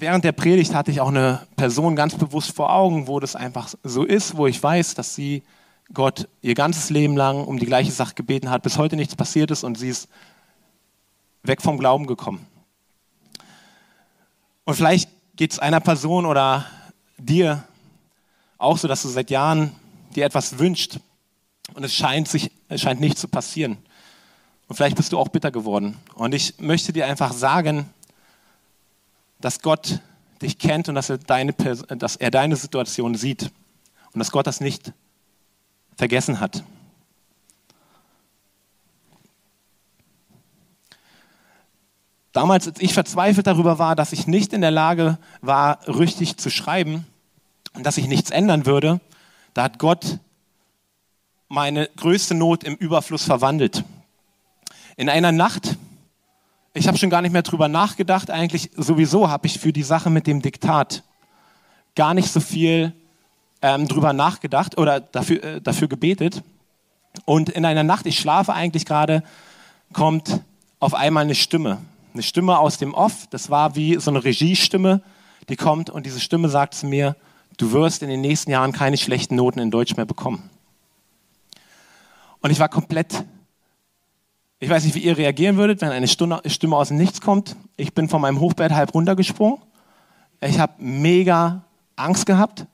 während 0.00 0.24
der 0.24 0.32
Predigt 0.32 0.74
hatte 0.74 0.90
ich 0.90 1.00
auch 1.00 1.08
eine 1.08 1.46
Person 1.56 1.96
ganz 1.96 2.14
bewusst 2.14 2.54
vor 2.54 2.72
Augen, 2.72 3.06
wo 3.06 3.20
das 3.20 3.36
einfach 3.36 3.68
so 3.82 4.04
ist, 4.04 4.36
wo 4.36 4.46
ich 4.46 4.62
weiß, 4.62 4.94
dass 4.94 5.14
sie 5.14 5.42
Gott 5.94 6.28
ihr 6.42 6.54
ganzes 6.54 6.90
Leben 6.90 7.16
lang 7.16 7.44
um 7.44 7.58
die 7.58 7.66
gleiche 7.66 7.92
Sache 7.92 8.14
gebeten 8.14 8.50
hat, 8.50 8.62
bis 8.62 8.78
heute 8.78 8.96
nichts 8.96 9.16
passiert 9.16 9.50
ist 9.50 9.64
und 9.64 9.78
sie 9.78 9.88
ist 9.88 10.08
weg 11.42 11.62
vom 11.62 11.78
Glauben 11.78 12.06
gekommen. 12.06 12.46
Und 14.64 14.74
vielleicht 14.74 15.08
geht 15.36 15.52
es 15.52 15.58
einer 15.58 15.80
Person 15.80 16.26
oder 16.26 16.66
dir 17.16 17.64
auch 18.58 18.76
so, 18.76 18.86
dass 18.86 19.02
du 19.02 19.08
seit 19.08 19.30
Jahren 19.30 19.72
dir 20.14 20.26
etwas 20.26 20.58
wünscht 20.58 20.98
und 21.74 21.84
es 21.84 21.94
scheint, 21.94 22.28
sich, 22.28 22.50
es 22.68 22.80
scheint 22.80 23.00
nicht 23.00 23.18
zu 23.18 23.28
passieren. 23.28 23.78
Und 24.66 24.76
vielleicht 24.76 24.96
bist 24.96 25.12
du 25.12 25.18
auch 25.18 25.28
bitter 25.28 25.50
geworden. 25.50 25.96
Und 26.14 26.34
ich 26.34 26.58
möchte 26.58 26.92
dir 26.92 27.06
einfach 27.06 27.32
sagen, 27.32 27.88
dass 29.40 29.62
Gott 29.62 30.00
dich 30.42 30.58
kennt 30.58 30.88
und 30.88 30.94
dass 30.94 31.08
er 31.08 31.18
deine, 31.18 31.54
dass 31.54 32.16
er 32.16 32.30
deine 32.30 32.56
Situation 32.56 33.14
sieht 33.14 33.50
und 34.12 34.18
dass 34.18 34.30
Gott 34.30 34.46
das 34.46 34.60
nicht 34.60 34.92
vergessen 35.98 36.40
hat. 36.40 36.62
Damals, 42.32 42.68
als 42.68 42.80
ich 42.80 42.94
verzweifelt 42.94 43.48
darüber 43.48 43.80
war, 43.80 43.96
dass 43.96 44.12
ich 44.12 44.28
nicht 44.28 44.52
in 44.52 44.60
der 44.60 44.70
Lage 44.70 45.18
war, 45.40 45.80
richtig 45.88 46.36
zu 46.36 46.50
schreiben 46.50 47.04
und 47.74 47.84
dass 47.84 47.98
ich 47.98 48.06
nichts 48.06 48.30
ändern 48.30 48.64
würde, 48.64 49.00
da 49.54 49.64
hat 49.64 49.80
Gott 49.80 50.20
meine 51.48 51.88
größte 51.96 52.34
Not 52.34 52.62
im 52.62 52.76
Überfluss 52.76 53.24
verwandelt. 53.24 53.82
In 54.96 55.08
einer 55.08 55.32
Nacht, 55.32 55.76
ich 56.74 56.86
habe 56.86 56.98
schon 56.98 57.10
gar 57.10 57.22
nicht 57.22 57.32
mehr 57.32 57.42
drüber 57.42 57.66
nachgedacht, 57.66 58.30
eigentlich 58.30 58.70
sowieso 58.76 59.28
habe 59.28 59.48
ich 59.48 59.58
für 59.58 59.72
die 59.72 59.82
Sache 59.82 60.10
mit 60.10 60.28
dem 60.28 60.42
Diktat 60.42 61.02
gar 61.96 62.14
nicht 62.14 62.30
so 62.30 62.38
viel 62.38 62.92
ähm, 63.62 63.88
drüber 63.88 64.12
nachgedacht 64.12 64.78
oder 64.78 65.00
dafür, 65.00 65.42
äh, 65.42 65.60
dafür 65.60 65.88
gebetet. 65.88 66.42
Und 67.24 67.48
in 67.48 67.64
einer 67.64 67.82
Nacht, 67.82 68.06
ich 68.06 68.18
schlafe 68.18 68.52
eigentlich 68.52 68.84
gerade, 68.84 69.22
kommt 69.92 70.40
auf 70.80 70.94
einmal 70.94 71.24
eine 71.24 71.34
Stimme. 71.34 71.78
Eine 72.14 72.22
Stimme 72.22 72.58
aus 72.58 72.78
dem 72.78 72.94
Off. 72.94 73.26
Das 73.30 73.50
war 73.50 73.74
wie 73.74 73.98
so 73.98 74.10
eine 74.10 74.24
Regiestimme, 74.24 75.02
die 75.48 75.56
kommt 75.56 75.90
und 75.90 76.06
diese 76.06 76.20
Stimme 76.20 76.48
sagt 76.48 76.74
zu 76.74 76.86
mir, 76.86 77.16
du 77.56 77.72
wirst 77.72 78.02
in 78.02 78.08
den 78.08 78.20
nächsten 78.20 78.50
Jahren 78.50 78.72
keine 78.72 78.96
schlechten 78.96 79.36
Noten 79.36 79.58
in 79.58 79.70
Deutsch 79.70 79.96
mehr 79.96 80.06
bekommen. 80.06 80.50
Und 82.40 82.50
ich 82.50 82.60
war 82.60 82.68
komplett 82.68 83.24
ich 84.60 84.68
weiß 84.68 84.84
nicht, 84.84 84.94
wie 84.96 85.00
ihr 85.00 85.16
reagieren 85.16 85.56
würdet, 85.56 85.80
wenn 85.80 85.90
eine 85.90 86.08
Stimme 86.08 86.42
aus 86.76 86.88
dem 86.88 86.96
Nichts 86.96 87.20
kommt. 87.20 87.54
Ich 87.76 87.94
bin 87.94 88.08
von 88.08 88.20
meinem 88.20 88.40
Hochbett 88.40 88.72
halb 88.72 88.92
runtergesprungen. 88.92 89.60
Ich 90.40 90.58
habe 90.58 90.72
mega 90.78 91.62
Angst 91.94 92.26
gehabt. 92.26 92.66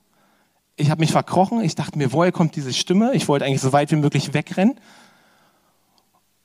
Ich 0.76 0.90
habe 0.90 1.00
mich 1.00 1.12
verkrochen. 1.12 1.62
Ich 1.62 1.75
dachte 1.75 1.99
mir, 1.99 2.12
woher 2.12 2.33
kommt 2.33 2.57
diese 2.57 2.73
Stimme? 2.73 3.14
Ich 3.14 3.28
wollte 3.28 3.45
eigentlich 3.45 3.61
so 3.61 3.73
weit 3.73 3.90
wie 3.93 3.97
möglich 3.97 4.35
wegrennen. 4.35 4.78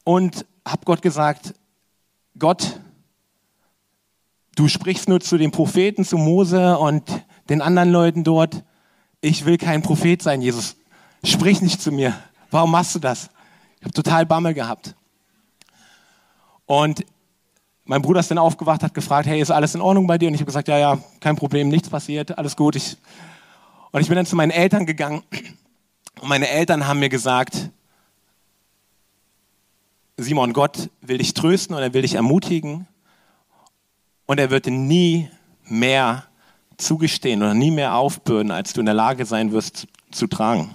Und 0.03 0.45
habe 0.67 0.85
Gott 0.85 1.01
gesagt, 1.01 1.55
Gott, 2.37 2.79
du 4.55 4.67
sprichst 4.67 5.09
nur 5.09 5.19
zu 5.19 5.37
den 5.37 5.51
Propheten, 5.51 6.05
zu 6.05 6.17
Mose 6.17 6.77
und 6.77 7.03
den 7.49 7.61
anderen 7.61 7.91
Leuten 7.91 8.23
dort. 8.23 8.63
Ich 9.21 9.45
will 9.45 9.57
kein 9.57 9.81
Prophet 9.81 10.21
sein, 10.21 10.41
Jesus. 10.41 10.75
Sprich 11.23 11.61
nicht 11.61 11.81
zu 11.81 11.91
mir. 11.91 12.15
Warum 12.51 12.71
machst 12.71 12.95
du 12.95 12.99
das? 12.99 13.29
Ich 13.79 13.85
habe 13.85 13.93
total 13.93 14.25
Bammel 14.25 14.53
gehabt. 14.53 14.95
Und 16.65 17.03
mein 17.83 18.03
Bruder 18.03 18.19
ist 18.19 18.29
dann 18.29 18.37
aufgewacht, 18.37 18.83
hat 18.83 18.93
gefragt, 18.93 19.27
hey, 19.27 19.41
ist 19.41 19.49
alles 19.49 19.73
in 19.73 19.81
Ordnung 19.81 20.05
bei 20.05 20.19
dir? 20.19 20.27
Und 20.27 20.35
ich 20.35 20.41
habe 20.41 20.45
gesagt, 20.45 20.67
ja, 20.67 20.77
ja, 20.77 20.99
kein 21.19 21.35
Problem, 21.35 21.69
nichts 21.69 21.89
passiert, 21.89 22.37
alles 22.37 22.55
gut. 22.55 22.75
Ich 22.75 22.97
und 23.91 24.01
ich 24.01 24.07
bin 24.07 24.15
dann 24.15 24.25
zu 24.25 24.35
meinen 24.35 24.51
Eltern 24.51 24.85
gegangen 24.85 25.23
und 26.21 26.29
meine 26.29 26.49
Eltern 26.49 26.87
haben 26.87 26.99
mir 26.99 27.09
gesagt, 27.09 27.69
Simon, 30.17 30.53
Gott 30.53 30.89
will 31.01 31.17
dich 31.17 31.33
trösten 31.33 31.75
und 31.75 31.81
er 31.81 31.93
will 31.93 32.01
dich 32.01 32.15
ermutigen 32.15 32.87
und 34.25 34.39
er 34.39 34.49
wird 34.49 34.65
dir 34.65 34.71
nie 34.71 35.29
mehr 35.63 36.25
zugestehen 36.77 37.41
oder 37.41 37.53
nie 37.53 37.71
mehr 37.71 37.95
aufbürden, 37.95 38.51
als 38.51 38.73
du 38.73 38.81
in 38.81 38.85
der 38.85 38.95
Lage 38.95 39.25
sein 39.25 39.51
wirst 39.51 39.77
zu, 39.77 39.87
zu 40.11 40.27
tragen. 40.27 40.73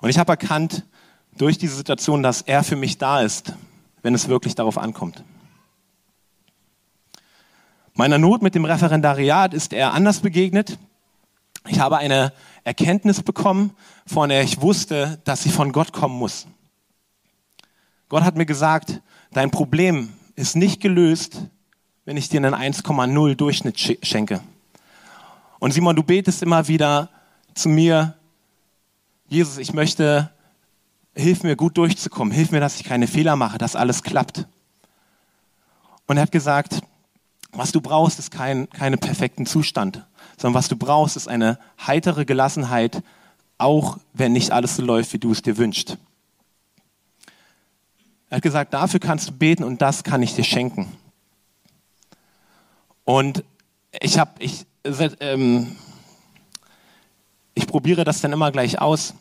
Und 0.00 0.08
ich 0.08 0.18
habe 0.18 0.32
erkannt, 0.32 0.84
durch 1.36 1.58
diese 1.58 1.76
Situation, 1.76 2.22
dass 2.22 2.42
er 2.42 2.64
für 2.64 2.76
mich 2.76 2.98
da 2.98 3.22
ist, 3.22 3.54
wenn 4.02 4.14
es 4.14 4.28
wirklich 4.28 4.54
darauf 4.54 4.78
ankommt. 4.78 5.22
Meiner 8.00 8.16
Not 8.16 8.40
mit 8.40 8.54
dem 8.54 8.64
Referendariat 8.64 9.52
ist 9.52 9.74
er 9.74 9.92
anders 9.92 10.20
begegnet. 10.20 10.78
Ich 11.68 11.80
habe 11.80 11.98
eine 11.98 12.32
Erkenntnis 12.64 13.22
bekommen, 13.22 13.72
von 14.06 14.30
der 14.30 14.42
ich 14.42 14.62
wusste, 14.62 15.20
dass 15.24 15.42
sie 15.42 15.50
von 15.50 15.70
Gott 15.70 15.92
kommen 15.92 16.18
muss. 16.18 16.46
Gott 18.08 18.22
hat 18.22 18.38
mir 18.38 18.46
gesagt, 18.46 19.02
dein 19.32 19.50
Problem 19.50 20.14
ist 20.34 20.56
nicht 20.56 20.80
gelöst, 20.80 21.42
wenn 22.06 22.16
ich 22.16 22.30
dir 22.30 22.38
einen 22.38 22.54
1,0 22.54 23.34
Durchschnitt 23.34 23.78
schenke. 23.78 24.40
Und 25.58 25.72
Simon, 25.74 25.94
du 25.94 26.02
betest 26.02 26.42
immer 26.42 26.68
wieder 26.68 27.10
zu 27.52 27.68
mir, 27.68 28.14
Jesus, 29.28 29.58
ich 29.58 29.74
möchte, 29.74 30.30
hilf 31.14 31.42
mir 31.42 31.54
gut 31.54 31.76
durchzukommen, 31.76 32.32
hilf 32.32 32.50
mir, 32.50 32.60
dass 32.60 32.80
ich 32.80 32.84
keine 32.84 33.06
Fehler 33.06 33.36
mache, 33.36 33.58
dass 33.58 33.76
alles 33.76 34.02
klappt. 34.02 34.46
Und 36.06 36.16
er 36.16 36.22
hat 36.22 36.32
gesagt, 36.32 36.80
was 37.52 37.72
du 37.72 37.80
brauchst, 37.80 38.18
ist 38.18 38.30
kein 38.30 38.68
keine 38.70 38.96
perfekten 38.96 39.46
Zustand, 39.46 40.06
sondern 40.36 40.58
was 40.58 40.68
du 40.68 40.76
brauchst, 40.76 41.16
ist 41.16 41.28
eine 41.28 41.58
heitere 41.86 42.24
Gelassenheit, 42.24 43.02
auch 43.58 43.98
wenn 44.12 44.32
nicht 44.32 44.52
alles 44.52 44.76
so 44.76 44.82
läuft, 44.82 45.12
wie 45.12 45.18
du 45.18 45.32
es 45.32 45.42
dir 45.42 45.58
wünschst. 45.58 45.98
Er 48.30 48.36
hat 48.36 48.42
gesagt, 48.42 48.74
dafür 48.74 49.00
kannst 49.00 49.28
du 49.28 49.32
beten 49.32 49.64
und 49.64 49.82
das 49.82 50.04
kann 50.04 50.22
ich 50.22 50.34
dir 50.34 50.44
schenken. 50.44 50.92
Und 53.04 53.42
ich 54.00 54.18
habe, 54.18 54.30
ich, 54.38 54.66
ähm, 55.18 55.76
ich 57.54 57.66
probiere 57.66 58.04
das 58.04 58.20
dann 58.20 58.32
immer 58.32 58.52
gleich 58.52 58.80
aus 58.80 59.14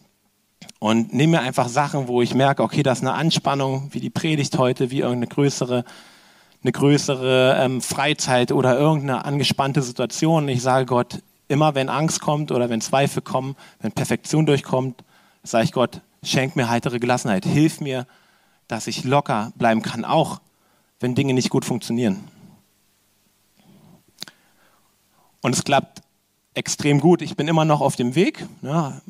und 0.77 1.13
nehme 1.13 1.37
mir 1.37 1.41
einfach 1.41 1.67
Sachen, 1.67 2.07
wo 2.07 2.21
ich 2.21 2.35
merke, 2.35 2.61
okay, 2.61 2.83
das 2.83 2.99
ist 2.99 3.03
eine 3.03 3.13
Anspannung, 3.13 3.89
wie 3.91 3.99
die 3.99 4.11
Predigt 4.11 4.57
heute, 4.59 4.91
wie 4.91 4.99
irgendeine 4.99 5.27
größere, 5.27 5.85
eine 6.61 6.71
größere 6.71 7.57
ähm, 7.59 7.81
Freizeit 7.81 8.51
oder 8.51 8.77
irgendeine 8.77 9.25
angespannte 9.25 9.81
Situation. 9.81 10.47
Ich 10.49 10.61
sage 10.61 10.85
Gott, 10.85 11.21
immer 11.47 11.75
wenn 11.75 11.89
Angst 11.89 12.21
kommt 12.21 12.51
oder 12.51 12.69
wenn 12.69 12.81
Zweifel 12.81 13.21
kommen, 13.21 13.55
wenn 13.81 13.91
Perfektion 13.91 14.45
durchkommt, 14.45 15.03
sage 15.43 15.65
ich 15.65 15.71
Gott, 15.71 16.01
schenk 16.23 16.55
mir 16.55 16.69
heitere 16.69 16.99
Gelassenheit, 16.99 17.45
hilf 17.45 17.79
mir, 17.79 18.05
dass 18.67 18.87
ich 18.87 19.03
locker 19.03 19.51
bleiben 19.55 19.81
kann, 19.81 20.05
auch 20.05 20.41
wenn 20.99 21.15
Dinge 21.15 21.33
nicht 21.33 21.49
gut 21.49 21.65
funktionieren. 21.65 22.23
Und 25.41 25.55
es 25.55 25.63
klappt 25.63 26.01
extrem 26.53 26.99
gut. 26.99 27.21
Ich 27.21 27.37
bin 27.37 27.47
immer 27.47 27.63
noch 27.63 27.79
auf 27.79 27.95
dem 27.95 28.15
Weg. 28.15 28.45
Ja. 28.61 29.01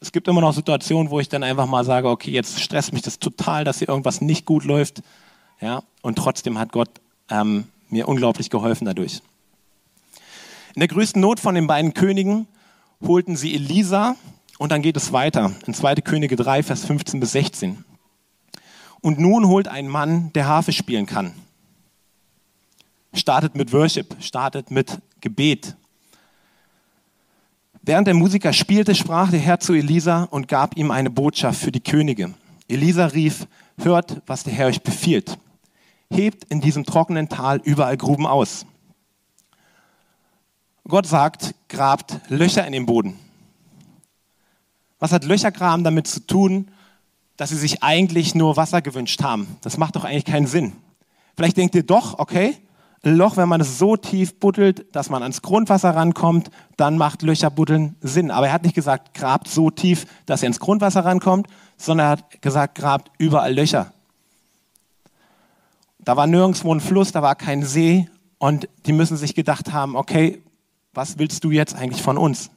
Es 0.00 0.12
gibt 0.12 0.26
immer 0.28 0.40
noch 0.40 0.52
Situationen, 0.52 1.10
wo 1.10 1.20
ich 1.20 1.28
dann 1.28 1.42
einfach 1.42 1.66
mal 1.66 1.84
sage, 1.84 2.08
okay, 2.08 2.30
jetzt 2.30 2.60
stresst 2.60 2.92
mich 2.92 3.02
das 3.02 3.18
total, 3.18 3.64
dass 3.64 3.78
hier 3.78 3.88
irgendwas 3.88 4.20
nicht 4.20 4.46
gut 4.46 4.64
läuft. 4.64 5.02
Ja. 5.64 5.82
Und 6.02 6.16
trotzdem 6.16 6.58
hat 6.58 6.72
Gott 6.72 6.90
ähm, 7.30 7.64
mir 7.88 8.06
unglaublich 8.06 8.50
geholfen 8.50 8.84
dadurch. 8.84 9.22
In 10.74 10.80
der 10.80 10.88
größten 10.88 11.22
Not 11.22 11.40
von 11.40 11.54
den 11.54 11.66
beiden 11.66 11.94
Königen 11.94 12.46
holten 13.02 13.34
sie 13.34 13.54
Elisa 13.54 14.14
und 14.58 14.72
dann 14.72 14.82
geht 14.82 14.98
es 14.98 15.14
weiter. 15.14 15.54
In 15.66 15.72
2. 15.72 15.96
Könige 15.96 16.36
3, 16.36 16.62
Vers 16.64 16.84
15 16.84 17.18
bis 17.18 17.32
16. 17.32 17.82
Und 19.00 19.18
nun 19.18 19.48
holt 19.48 19.66
ein 19.66 19.88
Mann, 19.88 20.30
der 20.34 20.46
Harfe 20.46 20.70
spielen 20.70 21.06
kann. 21.06 21.32
Startet 23.14 23.54
mit 23.54 23.72
Worship, 23.72 24.16
startet 24.20 24.70
mit 24.70 24.98
Gebet. 25.22 25.76
Während 27.80 28.06
der 28.06 28.14
Musiker 28.14 28.52
spielte, 28.52 28.94
sprach 28.94 29.30
der 29.30 29.40
Herr 29.40 29.60
zu 29.60 29.72
Elisa 29.72 30.24
und 30.24 30.46
gab 30.46 30.76
ihm 30.76 30.90
eine 30.90 31.08
Botschaft 31.08 31.58
für 31.58 31.72
die 31.72 31.82
Könige. 31.82 32.34
Elisa 32.68 33.06
rief, 33.06 33.46
hört, 33.78 34.20
was 34.26 34.44
der 34.44 34.52
Herr 34.52 34.66
euch 34.66 34.82
befiehlt. 34.82 35.38
Hebt 36.14 36.44
in 36.44 36.60
diesem 36.60 36.84
trockenen 36.84 37.28
Tal 37.28 37.60
überall 37.64 37.96
Gruben 37.96 38.26
aus. 38.26 38.66
Gott 40.86 41.06
sagt, 41.06 41.54
grabt 41.68 42.20
Löcher 42.28 42.66
in 42.66 42.72
den 42.72 42.86
Boden. 42.86 43.18
Was 44.98 45.12
hat 45.12 45.24
Löchergraben 45.24 45.84
damit 45.84 46.06
zu 46.06 46.20
tun, 46.26 46.70
dass 47.36 47.50
sie 47.50 47.56
sich 47.56 47.82
eigentlich 47.82 48.34
nur 48.34 48.56
Wasser 48.56 48.80
gewünscht 48.80 49.22
haben? 49.22 49.56
Das 49.62 49.76
macht 49.76 49.96
doch 49.96 50.04
eigentlich 50.04 50.24
keinen 50.24 50.46
Sinn. 50.46 50.72
Vielleicht 51.36 51.56
denkt 51.56 51.74
ihr 51.74 51.82
doch, 51.82 52.18
okay, 52.18 52.56
Loch, 53.06 53.36
wenn 53.36 53.50
man 53.50 53.60
es 53.60 53.78
so 53.78 53.96
tief 53.96 54.40
buddelt, 54.40 54.94
dass 54.96 55.10
man 55.10 55.22
ans 55.22 55.42
Grundwasser 55.42 55.94
rankommt, 55.94 56.50
dann 56.78 56.96
macht 56.96 57.20
Löcherbuddeln 57.20 57.96
Sinn. 58.00 58.30
Aber 58.30 58.46
er 58.46 58.54
hat 58.54 58.62
nicht 58.62 58.74
gesagt, 58.74 59.12
grabt 59.12 59.48
so 59.48 59.70
tief, 59.70 60.06
dass 60.24 60.42
ihr 60.42 60.46
ins 60.46 60.60
Grundwasser 60.60 61.04
rankommt, 61.04 61.48
sondern 61.76 62.06
er 62.06 62.10
hat 62.12 62.42
gesagt, 62.42 62.76
grabt 62.76 63.10
überall 63.18 63.52
Löcher. 63.52 63.92
Da 66.04 66.16
war 66.16 66.26
nirgendwo 66.26 66.74
ein 66.74 66.80
Fluss, 66.80 67.12
da 67.12 67.22
war 67.22 67.34
kein 67.34 67.62
See 67.64 68.08
und 68.38 68.68
die 68.86 68.92
müssen 68.92 69.16
sich 69.16 69.34
gedacht 69.34 69.72
haben, 69.72 69.96
okay, 69.96 70.42
was 70.92 71.18
willst 71.18 71.44
du 71.44 71.50
jetzt 71.50 71.74
eigentlich 71.74 72.02
von 72.02 72.18
uns? 72.18 72.50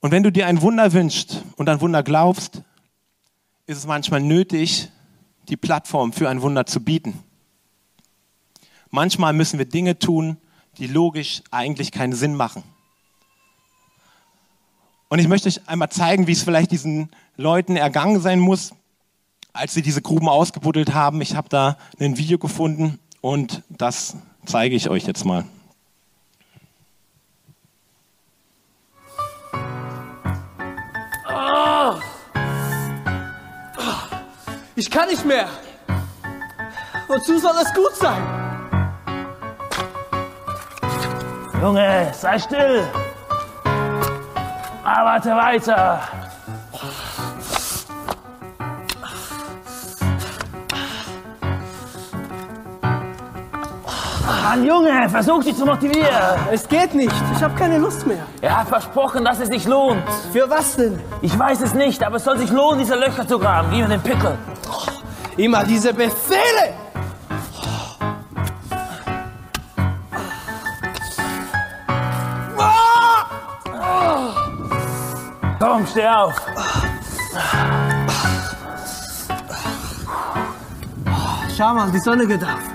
Und 0.00 0.12
wenn 0.12 0.22
du 0.22 0.30
dir 0.30 0.46
ein 0.46 0.62
Wunder 0.62 0.92
wünschst 0.92 1.42
und 1.56 1.68
ein 1.68 1.80
Wunder 1.80 2.02
glaubst, 2.02 2.62
ist 3.66 3.78
es 3.78 3.86
manchmal 3.86 4.20
nötig, 4.20 4.90
die 5.48 5.56
Plattform 5.56 6.12
für 6.12 6.28
ein 6.28 6.40
Wunder 6.40 6.66
zu 6.66 6.80
bieten. 6.80 7.22
Manchmal 8.90 9.32
müssen 9.32 9.58
wir 9.58 9.66
Dinge 9.66 9.98
tun, 9.98 10.38
die 10.78 10.86
logisch 10.86 11.42
eigentlich 11.50 11.90
keinen 11.90 12.12
Sinn 12.12 12.34
machen. 12.34 12.62
Und 15.08 15.18
ich 15.18 15.28
möchte 15.28 15.48
euch 15.48 15.68
einmal 15.68 15.90
zeigen, 15.90 16.26
wie 16.26 16.32
es 16.32 16.42
vielleicht 16.42 16.70
diesen 16.70 17.10
Leuten 17.36 17.76
ergangen 17.76 18.20
sein 18.20 18.38
muss, 18.38 18.72
als 19.58 19.74
sie 19.74 19.82
diese 19.82 20.00
Gruben 20.00 20.28
ausgebuddelt 20.28 20.94
haben. 20.94 21.20
Ich 21.20 21.34
habe 21.34 21.48
da 21.48 21.76
ein 21.98 22.16
Video 22.16 22.38
gefunden 22.38 23.00
und 23.20 23.64
das 23.68 24.16
zeige 24.46 24.76
ich 24.76 24.88
euch 24.88 25.04
jetzt 25.04 25.24
mal. 25.24 25.44
Ich 34.76 34.88
kann 34.88 35.08
nicht 35.08 35.24
mehr. 35.24 35.48
Wozu 37.08 37.36
soll 37.38 37.52
das 37.52 37.74
gut 37.74 37.96
sein? 37.96 38.22
Junge, 41.60 42.12
sei 42.14 42.38
still. 42.38 42.84
Arbeite 44.84 45.30
weiter. 45.30 46.17
Mann, 54.48 54.64
Junge, 54.64 55.10
versuch 55.10 55.44
dich 55.44 55.54
zu 55.54 55.66
motivieren. 55.66 56.08
Es 56.50 56.66
geht 56.66 56.94
nicht. 56.94 57.12
Ich 57.36 57.42
habe 57.42 57.54
keine 57.54 57.76
Lust 57.76 58.06
mehr. 58.06 58.24
Er 58.40 58.60
hat 58.60 58.68
versprochen, 58.68 59.22
dass 59.22 59.40
es 59.40 59.48
sich 59.48 59.66
lohnt. 59.66 60.02
Für 60.32 60.48
was 60.48 60.74
denn? 60.74 60.98
Ich 61.20 61.38
weiß 61.38 61.60
es 61.60 61.74
nicht, 61.74 62.02
aber 62.02 62.16
es 62.16 62.24
soll 62.24 62.38
sich 62.38 62.50
lohnen, 62.50 62.78
diese 62.78 62.94
Löcher 62.94 63.28
zu 63.28 63.38
graben. 63.38 63.68
Gib 63.70 63.80
mir 63.80 63.88
den 63.88 64.00
Pickel. 64.00 64.38
Immer 65.36 65.64
diese 65.64 65.92
Befehle. 65.92 66.72
Komm, 75.58 75.86
steh 75.86 76.08
auf. 76.08 76.34
Schau 81.54 81.74
mal, 81.74 81.90
die 81.90 81.98
Sonne 81.98 82.26
geht 82.26 82.42
auf. 82.42 82.67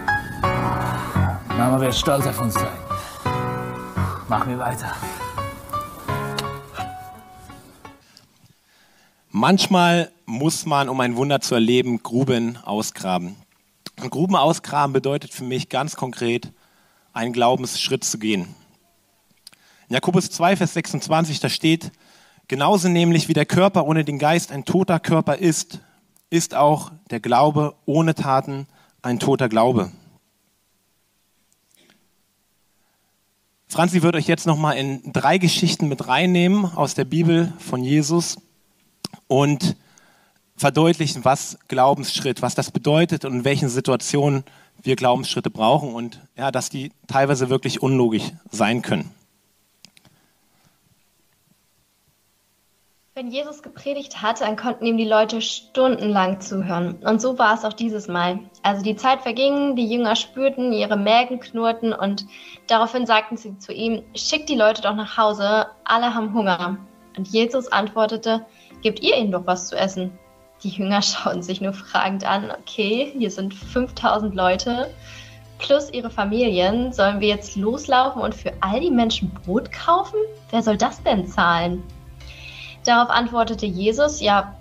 Mama 1.63 1.79
wird 1.79 1.95
stolz 1.95 2.27
auf 2.27 2.41
uns 2.41 2.55
sein. 2.55 2.67
Mach 4.27 4.45
mir 4.45 4.59
weiter. 4.59 4.93
Manchmal 9.29 10.11
muss 10.25 10.65
man, 10.65 10.89
um 10.89 10.99
ein 10.99 11.15
Wunder 11.15 11.39
zu 11.39 11.55
erleben, 11.55 12.03
Gruben 12.03 12.57
ausgraben. 12.57 13.37
Und 14.01 14.09
Gruben 14.09 14.35
ausgraben 14.35 14.91
bedeutet 14.91 15.31
für 15.31 15.45
mich 15.45 15.69
ganz 15.69 15.95
konkret, 15.95 16.51
einen 17.13 17.31
Glaubensschritt 17.31 18.03
zu 18.03 18.19
gehen. 18.19 18.53
In 19.87 19.93
Jakobus 19.93 20.31
2, 20.31 20.57
Vers 20.57 20.73
26, 20.73 21.39
da 21.39 21.47
steht, 21.47 21.93
Genauso 22.49 22.89
nämlich 22.89 23.29
wie 23.29 23.33
der 23.33 23.45
Körper 23.45 23.85
ohne 23.85 24.03
den 24.03 24.19
Geist 24.19 24.51
ein 24.51 24.65
toter 24.65 24.99
Körper 24.99 25.37
ist, 25.37 25.79
ist 26.29 26.55
auch 26.55 26.91
der 27.09 27.21
Glaube 27.21 27.75
ohne 27.85 28.15
Taten 28.15 28.67
ein 29.01 29.17
toter 29.17 29.47
Glaube. 29.47 29.93
Franzi 33.73 34.03
wird 34.03 34.15
euch 34.15 34.27
jetzt 34.27 34.45
noch 34.45 34.55
mal 34.55 34.73
in 34.73 35.01
drei 35.11 35.39
Geschichten 35.39 35.87
mit 35.87 36.07
reinnehmen 36.07 36.65
aus 36.75 36.93
der 36.93 37.05
Bibel 37.05 37.51
von 37.57 37.83
Jesus 37.83 38.37
und 39.25 39.75
verdeutlichen, 40.55 41.25
was 41.25 41.57
Glaubensschritt, 41.69 42.43
was 42.43 42.53
das 42.53 42.69
bedeutet 42.69 43.25
und 43.25 43.33
in 43.33 43.45
welchen 43.45 43.69
Situationen 43.69 44.43
wir 44.83 44.95
Glaubensschritte 44.95 45.49
brauchen 45.49 45.95
und 45.95 46.21
ja, 46.37 46.51
dass 46.51 46.69
die 46.69 46.91
teilweise 47.07 47.49
wirklich 47.49 47.81
unlogisch 47.81 48.31
sein 48.51 48.83
können. 48.83 49.09
Wenn 53.15 53.29
Jesus 53.29 53.61
gepredigt 53.61 54.23
hat, 54.23 54.41
dann 54.41 54.55
konnten 54.55 54.87
ihm 54.87 54.97
die 54.97 55.05
Leute 55.05 55.39
stundenlang 55.39 56.41
zuhören. 56.41 56.95
Und 57.05 57.21
so 57.21 57.37
war 57.37 57.53
es 57.53 57.63
auch 57.63 57.73
dieses 57.73 58.07
Mal. 58.07 58.39
Also 58.63 58.81
die 58.81 58.95
Zeit 58.95 59.21
verging, 59.21 59.75
die 59.75 59.85
Jünger 59.85 60.15
spürten, 60.15 60.73
ihre 60.73 60.97
Mägen 60.97 61.39
knurrten 61.39 61.93
und 61.93 62.25
daraufhin 62.65 63.05
sagten 63.05 63.37
sie 63.37 63.55
zu 63.59 63.71
ihm, 63.71 64.01
schickt 64.15 64.49
die 64.49 64.55
Leute 64.55 64.81
doch 64.81 64.95
nach 64.95 65.15
Hause, 65.15 65.67
alle 65.83 66.15
haben 66.15 66.33
Hunger. 66.33 66.79
Und 67.15 67.27
Jesus 67.27 67.71
antwortete, 67.71 68.47
gebt 68.81 69.01
ihr 69.01 69.15
ihnen 69.15 69.31
doch 69.31 69.45
was 69.45 69.67
zu 69.67 69.77
essen. 69.77 70.17
Die 70.63 70.69
Jünger 70.69 71.01
schauen 71.03 71.43
sich 71.43 71.61
nur 71.61 71.73
fragend 71.73 72.25
an, 72.25 72.49
okay, 72.49 73.13
hier 73.15 73.29
sind 73.29 73.53
5000 73.53 74.33
Leute 74.33 74.89
plus 75.59 75.93
ihre 75.93 76.09
Familien. 76.09 76.91
Sollen 76.91 77.19
wir 77.19 77.27
jetzt 77.27 77.57
loslaufen 77.57 78.23
und 78.23 78.33
für 78.33 78.53
all 78.61 78.79
die 78.79 78.89
Menschen 78.89 79.29
Brot 79.29 79.71
kaufen? 79.71 80.17
Wer 80.49 80.63
soll 80.63 80.77
das 80.77 81.03
denn 81.03 81.27
zahlen? 81.27 81.83
Darauf 82.85 83.09
antwortete 83.09 83.65
Jesus, 83.65 84.19
ja, 84.19 84.55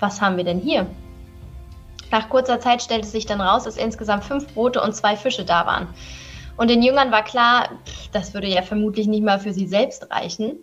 was 0.00 0.20
haben 0.20 0.36
wir 0.36 0.44
denn 0.44 0.60
hier? 0.60 0.86
Nach 2.10 2.28
kurzer 2.28 2.60
Zeit 2.60 2.82
stellte 2.82 3.08
sich 3.08 3.26
dann 3.26 3.40
raus, 3.40 3.64
dass 3.64 3.76
insgesamt 3.76 4.24
fünf 4.24 4.52
Brote 4.54 4.80
und 4.80 4.94
zwei 4.94 5.16
Fische 5.16 5.44
da 5.44 5.66
waren. 5.66 5.88
Und 6.56 6.70
den 6.70 6.82
Jüngern 6.82 7.10
war 7.10 7.24
klar, 7.24 7.68
das 8.12 8.34
würde 8.34 8.46
ja 8.46 8.62
vermutlich 8.62 9.08
nicht 9.08 9.24
mal 9.24 9.40
für 9.40 9.52
sie 9.52 9.66
selbst 9.66 10.08
reichen. 10.10 10.62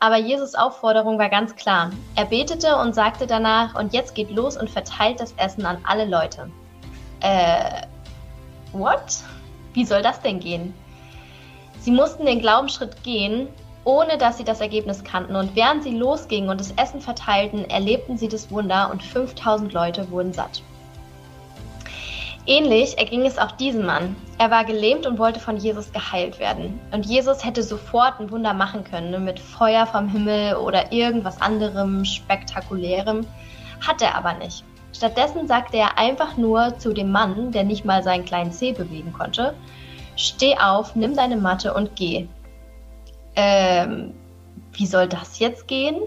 Aber 0.00 0.16
Jesus 0.16 0.54
Aufforderung 0.54 1.18
war 1.18 1.28
ganz 1.28 1.54
klar. 1.54 1.90
Er 2.16 2.24
betete 2.24 2.76
und 2.76 2.94
sagte 2.94 3.26
danach, 3.26 3.78
und 3.78 3.92
jetzt 3.92 4.14
geht 4.14 4.30
los 4.30 4.56
und 4.56 4.70
verteilt 4.70 5.20
das 5.20 5.32
Essen 5.36 5.66
an 5.66 5.78
alle 5.84 6.04
Leute. 6.04 6.50
Äh, 7.20 7.82
what? 8.72 9.22
Wie 9.74 9.84
soll 9.84 10.02
das 10.02 10.20
denn 10.20 10.40
gehen? 10.40 10.74
Sie 11.80 11.90
mussten 11.90 12.26
den 12.26 12.40
Glaubensschritt 12.40 13.02
gehen 13.02 13.48
ohne 13.88 14.18
dass 14.18 14.36
sie 14.36 14.44
das 14.44 14.60
Ergebnis 14.60 15.02
kannten. 15.02 15.34
Und 15.34 15.56
während 15.56 15.82
sie 15.82 15.96
losgingen 15.96 16.50
und 16.50 16.60
das 16.60 16.72
Essen 16.72 17.00
verteilten, 17.00 17.64
erlebten 17.70 18.18
sie 18.18 18.28
das 18.28 18.50
Wunder 18.50 18.90
und 18.92 19.02
5000 19.02 19.72
Leute 19.72 20.10
wurden 20.10 20.34
satt. 20.34 20.62
Ähnlich 22.44 22.98
erging 22.98 23.24
es 23.24 23.38
auch 23.38 23.52
diesem 23.52 23.86
Mann. 23.86 24.14
Er 24.36 24.50
war 24.50 24.66
gelähmt 24.66 25.06
und 25.06 25.18
wollte 25.18 25.40
von 25.40 25.56
Jesus 25.56 25.90
geheilt 25.90 26.38
werden. 26.38 26.78
Und 26.92 27.06
Jesus 27.06 27.42
hätte 27.46 27.62
sofort 27.62 28.20
ein 28.20 28.30
Wunder 28.30 28.52
machen 28.52 28.84
können, 28.84 29.10
ne, 29.10 29.18
mit 29.20 29.40
Feuer 29.40 29.86
vom 29.86 30.06
Himmel 30.06 30.56
oder 30.56 30.92
irgendwas 30.92 31.40
anderem 31.40 32.04
spektakulärem. 32.04 33.26
Hat 33.86 34.02
er 34.02 34.16
aber 34.16 34.34
nicht. 34.34 34.64
Stattdessen 34.92 35.46
sagte 35.46 35.78
er 35.78 35.96
einfach 35.96 36.36
nur 36.36 36.78
zu 36.78 36.92
dem 36.92 37.10
Mann, 37.10 37.52
der 37.52 37.64
nicht 37.64 37.86
mal 37.86 38.02
seinen 38.02 38.26
kleinen 38.26 38.52
Zeh 38.52 38.72
bewegen 38.72 39.14
konnte, 39.14 39.54
Steh 40.20 40.58
auf, 40.58 40.96
nimm 40.96 41.14
deine 41.14 41.36
Matte 41.36 41.72
und 41.72 41.94
geh 41.94 42.26
ähm, 43.36 44.14
wie 44.72 44.86
soll 44.86 45.08
das 45.08 45.38
jetzt 45.38 45.68
gehen? 45.68 46.00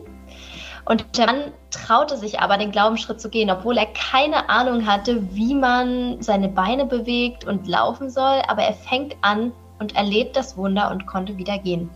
Und 0.86 1.18
der 1.18 1.28
Mann 1.28 1.44
traute 1.70 2.18
sich 2.18 2.40
aber, 2.40 2.58
den 2.58 2.72
Glaubensschritt 2.72 3.22
zu 3.22 3.30
gehen, 3.30 3.50
obwohl 3.50 3.78
er 3.78 3.88
keine 3.88 4.50
Ahnung 4.50 4.86
hatte, 4.86 5.22
wie 5.34 5.54
man 5.54 6.22
seine 6.22 6.50
Beine 6.50 6.86
bewegt 6.86 7.46
und 7.46 7.68
laufen 7.68 8.10
soll. 8.10 8.42
Aber 8.48 8.64
er 8.64 8.74
fängt 8.74 9.16
an 9.22 9.52
und 9.80 9.96
erlebt 9.96 10.36
das 10.36 10.58
Wunder 10.58 10.92
und 10.92 11.06
konnte 11.06 11.38
wieder 11.38 11.58
gehen. 11.60 11.90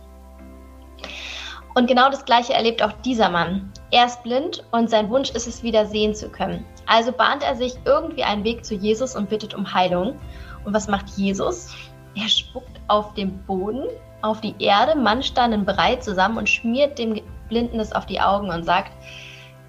Und 1.74 1.88
genau 1.88 2.08
das 2.08 2.24
Gleiche 2.24 2.54
erlebt 2.54 2.82
auch 2.82 2.92
dieser 3.04 3.28
Mann. 3.28 3.70
Er 3.90 4.06
ist 4.06 4.22
blind 4.22 4.64
und 4.70 4.88
sein 4.88 5.10
Wunsch 5.10 5.30
ist 5.30 5.46
es, 5.46 5.62
wieder 5.62 5.84
sehen 5.84 6.14
zu 6.14 6.30
können. 6.30 6.64
Also 6.86 7.12
bahnt 7.12 7.42
er 7.42 7.54
sich 7.54 7.74
irgendwie 7.84 8.24
einen 8.24 8.44
Weg 8.44 8.64
zu 8.64 8.74
Jesus 8.74 9.14
und 9.14 9.28
bittet 9.28 9.52
um 9.52 9.74
Heilung. 9.74 10.18
Und 10.64 10.72
was 10.72 10.88
macht 10.88 11.10
Jesus? 11.10 11.74
Er 12.14 12.28
spuckt 12.28 12.80
auf 12.88 13.12
den 13.12 13.44
Boden 13.44 13.88
auf 14.22 14.40
die 14.40 14.54
Erde, 14.58 14.98
Mann 14.98 15.22
standen 15.22 15.64
bereit 15.64 16.02
zusammen 16.02 16.38
und 16.38 16.48
schmiert 16.48 16.98
dem 16.98 17.20
Blinden 17.48 17.80
es 17.80 17.92
auf 17.92 18.06
die 18.06 18.20
Augen 18.20 18.50
und 18.50 18.64
sagt, 18.64 18.92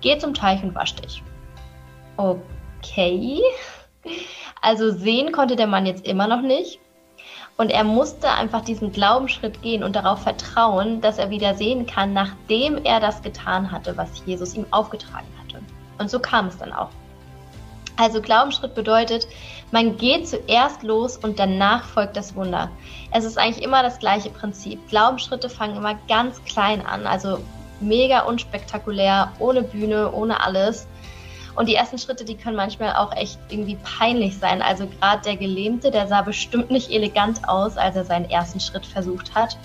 geh 0.02 0.18
zum 0.18 0.34
Teich 0.34 0.64
und 0.64 0.76
wasch 0.76 0.96
dich. 0.96 1.22
Okay. 2.18 3.42
Also 4.62 4.92
sehen 4.92 5.32
konnte 5.32 5.56
der 5.56 5.68
Mann 5.68 5.86
jetzt 5.86 6.08
immer 6.08 6.28
noch 6.28 6.42
nicht. 6.42 6.80
Und 7.58 7.72
er 7.72 7.84
musste 7.84 8.30
einfach 8.30 8.62
diesen 8.62 8.92
Glaubensschritt 8.92 9.62
gehen 9.64 9.84
und 9.84 9.96
darauf 9.96 10.22
vertrauen, 10.22 11.02
dass 11.02 11.18
er 11.18 11.32
wieder 11.32 11.56
sehen 11.56 11.88
kann, 11.88 12.14
nachdem 12.14 12.84
er 12.86 13.00
das 13.00 13.22
getan 13.24 13.72
hatte, 13.72 13.98
was 13.98 14.24
Jesus 14.26 14.56
ihm 14.56 14.68
aufgetragen 14.70 15.28
hatte. 15.42 15.64
Und 15.98 16.12
so 16.12 16.20
kam 16.20 16.48
es 16.48 16.58
dann 16.58 16.72
auch. 16.72 16.90
Also 17.98 18.22
Glaubensschritt 18.22 18.76
bedeutet, 18.76 19.28
man 19.71 19.97
geht 19.97 20.27
zuerst 20.27 20.84
los 20.84 21.17
und 21.17 21.39
danach 21.39 21.86
folgt 21.86 22.15
das 22.15 22.36
Wunder. 22.36 22.69
Es 23.12 23.25
ist 23.25 23.38
eigentlich 23.38 23.63
immer 23.63 23.84
das 23.84 23.99
gleiche 23.99 24.30
Prinzip. 24.30 24.88
Glaubensschritte 24.89 25.49
fangen 25.49 25.75
immer 25.75 25.95
ganz 26.08 26.43
klein 26.45 26.86
an, 26.86 27.06
also 27.06 27.39
mega 27.80 28.21
unspektakulär, 28.21 29.32
ohne 29.39 29.63
Bühne, 29.63 30.12
ohne 30.12 30.41
alles. 30.41 30.88
Und 31.56 31.67
die 31.67 31.75
ersten 31.75 31.97
Schritte, 31.97 32.23
die 32.23 32.36
können 32.36 32.56
manchmal 32.56 32.95
auch 32.95 33.15
echt 33.15 33.39
irgendwie 33.49 33.77
peinlich 33.84 34.38
sein. 34.38 34.62
Also 34.62 34.88
gerade 34.88 35.23
der 35.23 35.38
Gelähmte, 35.38 35.89
der 35.89 36.08
sah 36.08 36.21
bestimmt 36.21 36.69
nicht 36.69 36.91
elegant 36.91 37.49
aus, 37.49 37.77
als 37.77 37.95
er 37.95 38.06
seinen 38.06 38.30
ersten 38.30 38.60
Schritt 38.60 38.86
versucht 38.86 39.34
hat. 39.34 39.58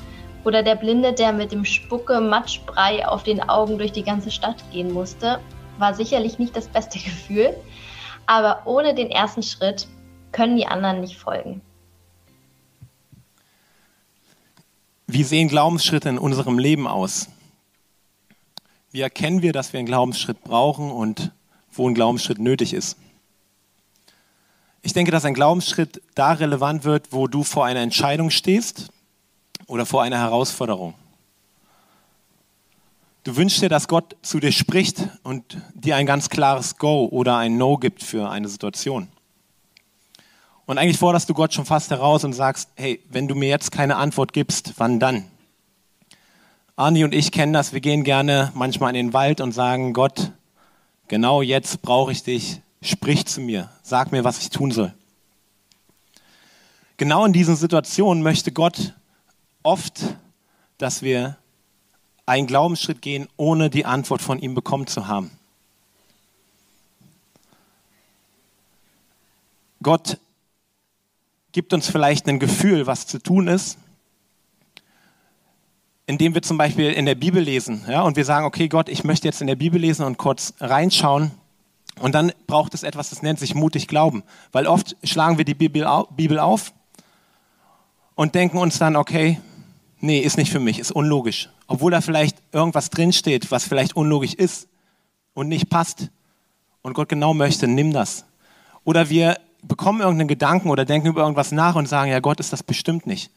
Oder 0.44 0.62
der 0.62 0.74
Blinde, 0.74 1.12
der 1.12 1.32
mit 1.32 1.52
dem 1.52 1.64
Spucke 1.64 2.20
Matschbrei 2.20 3.06
auf 3.06 3.22
den 3.22 3.46
Augen 3.48 3.78
durch 3.78 3.92
die 3.92 4.02
ganze 4.02 4.30
Stadt 4.30 4.56
gehen 4.72 4.90
musste, 4.90 5.38
war 5.78 5.94
sicherlich 5.94 6.38
nicht 6.38 6.56
das 6.56 6.66
beste 6.66 6.98
Gefühl. 7.04 7.54
Aber 8.26 8.62
ohne 8.66 8.94
den 8.94 9.10
ersten 9.10 9.42
Schritt 9.42 9.88
können 10.32 10.56
die 10.56 10.66
anderen 10.66 11.00
nicht 11.00 11.18
folgen. 11.18 11.60
Wie 15.06 15.24
sehen 15.24 15.48
Glaubensschritte 15.48 16.08
in 16.08 16.18
unserem 16.18 16.58
Leben 16.58 16.86
aus? 16.86 17.28
Wie 18.92 19.00
erkennen 19.00 19.42
wir, 19.42 19.52
dass 19.52 19.72
wir 19.72 19.78
einen 19.78 19.86
Glaubensschritt 19.86 20.42
brauchen 20.42 20.90
und 20.90 21.32
wo 21.70 21.88
ein 21.88 21.94
Glaubensschritt 21.94 22.38
nötig 22.38 22.72
ist? 22.72 22.96
Ich 24.82 24.92
denke, 24.92 25.12
dass 25.12 25.24
ein 25.24 25.34
Glaubensschritt 25.34 26.02
da 26.14 26.32
relevant 26.32 26.84
wird, 26.84 27.12
wo 27.12 27.26
du 27.26 27.44
vor 27.44 27.64
einer 27.64 27.80
Entscheidung 27.80 28.30
stehst 28.30 28.90
oder 29.66 29.86
vor 29.86 30.02
einer 30.02 30.18
Herausforderung. 30.18 30.94
Du 33.24 33.36
wünschst 33.36 33.62
dir, 33.62 33.68
dass 33.68 33.86
Gott 33.86 34.16
zu 34.22 34.40
dir 34.40 34.50
spricht 34.50 35.08
und 35.22 35.56
dir 35.74 35.94
ein 35.94 36.06
ganz 36.06 36.28
klares 36.28 36.76
Go 36.76 37.06
oder 37.06 37.36
ein 37.36 37.56
No 37.56 37.76
gibt 37.76 38.02
für 38.02 38.28
eine 38.28 38.48
Situation. 38.48 39.06
Und 40.66 40.78
eigentlich 40.78 40.98
forderst 40.98 41.30
du 41.30 41.34
Gott 41.34 41.54
schon 41.54 41.64
fast 41.64 41.90
heraus 41.90 42.24
und 42.24 42.32
sagst, 42.32 42.70
hey, 42.74 43.00
wenn 43.10 43.28
du 43.28 43.36
mir 43.36 43.48
jetzt 43.48 43.70
keine 43.70 43.96
Antwort 43.96 44.32
gibst, 44.32 44.74
wann 44.78 44.98
dann? 44.98 45.24
Arni 46.74 47.04
und 47.04 47.14
ich 47.14 47.30
kennen 47.30 47.52
das, 47.52 47.72
wir 47.72 47.80
gehen 47.80 48.02
gerne 48.02 48.50
manchmal 48.54 48.90
in 48.90 49.06
den 49.06 49.12
Wald 49.12 49.40
und 49.40 49.52
sagen, 49.52 49.92
Gott, 49.92 50.32
genau 51.06 51.42
jetzt 51.42 51.80
brauche 51.80 52.10
ich 52.10 52.24
dich, 52.24 52.60
sprich 52.80 53.26
zu 53.26 53.40
mir, 53.40 53.70
sag 53.84 54.10
mir, 54.10 54.24
was 54.24 54.38
ich 54.38 54.50
tun 54.50 54.72
soll. 54.72 54.92
Genau 56.96 57.24
in 57.24 57.32
diesen 57.32 57.54
Situationen 57.54 58.24
möchte 58.24 58.50
Gott 58.50 58.94
oft, 59.62 60.00
dass 60.78 61.02
wir 61.02 61.36
einen 62.26 62.46
Glaubensschritt 62.46 63.02
gehen, 63.02 63.28
ohne 63.36 63.70
die 63.70 63.84
Antwort 63.84 64.22
von 64.22 64.38
ihm 64.38 64.54
bekommen 64.54 64.86
zu 64.86 65.08
haben. 65.08 65.30
Gott 69.82 70.18
gibt 71.50 71.72
uns 71.72 71.88
vielleicht 71.88 72.28
ein 72.28 72.38
Gefühl, 72.38 72.86
was 72.86 73.06
zu 73.06 73.18
tun 73.18 73.48
ist, 73.48 73.76
indem 76.06 76.34
wir 76.34 76.42
zum 76.42 76.56
Beispiel 76.56 76.92
in 76.92 77.06
der 77.06 77.14
Bibel 77.14 77.42
lesen 77.42 77.84
ja, 77.88 78.02
und 78.02 78.16
wir 78.16 78.24
sagen, 78.24 78.46
okay 78.46 78.68
Gott, 78.68 78.88
ich 78.88 79.04
möchte 79.04 79.26
jetzt 79.26 79.40
in 79.40 79.46
der 79.46 79.56
Bibel 79.56 79.80
lesen 79.80 80.04
und 80.04 80.18
kurz 80.18 80.54
reinschauen. 80.60 81.32
Und 82.00 82.14
dann 82.14 82.32
braucht 82.46 82.72
es 82.74 82.84
etwas, 82.84 83.10
das 83.10 83.22
nennt 83.22 83.38
sich 83.38 83.54
mutig 83.54 83.86
glauben. 83.86 84.22
Weil 84.50 84.66
oft 84.66 84.96
schlagen 85.04 85.36
wir 85.36 85.44
die 85.44 85.54
Bibel 85.54 85.84
auf 86.38 86.72
und 88.14 88.34
denken 88.34 88.58
uns 88.58 88.78
dann, 88.78 88.96
okay, 88.96 89.40
nee, 90.02 90.18
ist 90.18 90.36
nicht 90.36 90.50
für 90.50 90.60
mich, 90.60 90.78
ist 90.78 90.92
unlogisch. 90.92 91.48
Obwohl 91.66 91.90
da 91.90 92.00
vielleicht 92.00 92.36
irgendwas 92.52 92.90
drinsteht, 92.90 93.50
was 93.50 93.64
vielleicht 93.64 93.96
unlogisch 93.96 94.34
ist 94.34 94.68
und 95.34 95.48
nicht 95.48 95.70
passt. 95.70 96.10
Und 96.82 96.94
Gott 96.94 97.08
genau 97.08 97.32
möchte, 97.32 97.68
nimm 97.68 97.92
das. 97.92 98.24
Oder 98.84 99.08
wir 99.08 99.38
bekommen 99.62 100.00
irgendeinen 100.00 100.28
Gedanken 100.28 100.70
oder 100.70 100.84
denken 100.84 101.08
über 101.08 101.22
irgendwas 101.22 101.52
nach 101.52 101.76
und 101.76 101.88
sagen, 101.88 102.10
ja, 102.10 102.20
Gott 102.20 102.40
ist 102.40 102.52
das 102.52 102.62
bestimmt 102.62 103.06
nicht. 103.06 103.30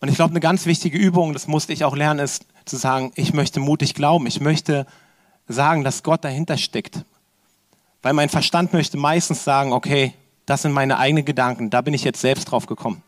Und 0.00 0.08
ich 0.08 0.14
glaube, 0.14 0.30
eine 0.30 0.40
ganz 0.40 0.66
wichtige 0.66 0.96
Übung, 0.96 1.32
das 1.32 1.46
musste 1.46 1.72
ich 1.72 1.84
auch 1.84 1.96
lernen, 1.96 2.20
ist 2.20 2.46
zu 2.64 2.76
sagen, 2.76 3.12
ich 3.16 3.34
möchte 3.34 3.60
mutig 3.60 3.94
glauben. 3.94 4.26
Ich 4.26 4.40
möchte 4.40 4.86
sagen, 5.48 5.84
dass 5.84 6.02
Gott 6.02 6.24
dahinter 6.24 6.56
steckt. 6.56 7.04
Weil 8.02 8.14
mein 8.14 8.28
Verstand 8.28 8.72
möchte 8.72 8.96
meistens 8.96 9.44
sagen, 9.44 9.72
okay, 9.72 10.14
das 10.46 10.62
sind 10.62 10.72
meine 10.72 10.98
eigenen 10.98 11.24
Gedanken, 11.24 11.70
da 11.70 11.80
bin 11.80 11.92
ich 11.92 12.04
jetzt 12.04 12.20
selbst 12.20 12.46
drauf 12.46 12.66
gekommen. 12.66 13.02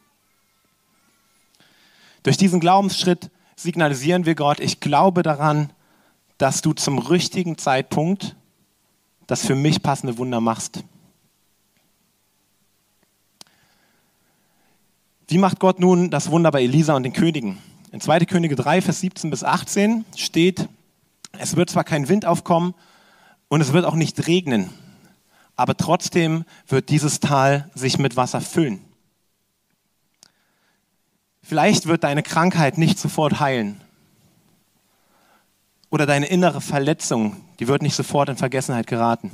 Durch 2.23 2.37
diesen 2.37 2.61
Glaubensschritt 2.61 3.31
signalisieren 3.57 4.27
wir 4.27 4.35
Gott, 4.35 4.61
ich 4.61 4.81
glaube 4.81 5.23
daran, 5.23 5.71
dass 6.39 6.63
du 6.63 6.73
zum 6.73 6.99
richtigen 6.99 7.59
Zeitpunkt 7.59 8.37
das 9.27 9.45
für 9.45 9.55
mich 9.55 9.83
passende 9.83 10.19
Wunder 10.19 10.41
machst. 10.41 10.85
Wie 15.29 15.39
macht 15.39 15.61
Gott 15.61 15.81
nun 15.81 16.11
das 16.11 16.31
Wunder 16.31 16.51
bei 16.51 16.63
Elisa 16.63 16.95
und 16.95 17.05
den 17.05 17.13
Königen? 17.13 17.59
In 17.91 18.01
2. 18.01 18.21
Könige 18.21 18.57
3, 18.57 18.83
Vers 18.83 19.01
17 19.01 19.31
bis 19.31 19.45
18 19.45 20.05
steht, 20.17 20.69
Es 21.39 21.57
wird 21.57 21.71
zwar 21.71 21.85
kein 21.85 22.09
Wind 22.09 22.27
aufkommen 22.27 22.75
und 23.49 23.61
es 23.61 23.73
wird 23.73 23.85
auch 23.85 23.95
nicht 23.95 24.27
regnen, 24.27 24.71
aber 25.57 25.77
trotzdem 25.77 26.45
wird 26.69 26.91
dieses 26.91 27.21
Tal 27.21 27.71
sich 27.75 27.99
mit 27.99 28.17
Wasser 28.17 28.41
füllen. 28.41 28.81
Vielleicht 31.53 31.85
wird 31.85 32.03
deine 32.03 32.23
Krankheit 32.23 32.79
nicht 32.79 32.99
sofort 32.99 33.39
heilen. 33.39 33.79
Oder 35.91 36.07
deine 36.07 36.25
innere 36.25 36.63
Verletzung, 36.63 37.37
die 37.61 37.69
wird 37.69 37.83
nicht 37.83 37.95
sofort 37.95 38.31
in 38.31 38.39
Vergessenheit 38.39 38.87
geraten. 38.87 39.31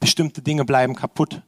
Bestimmte 0.00 0.40
Dinge 0.40 0.64
bleiben 0.64 0.96
kaputt. 0.96 1.42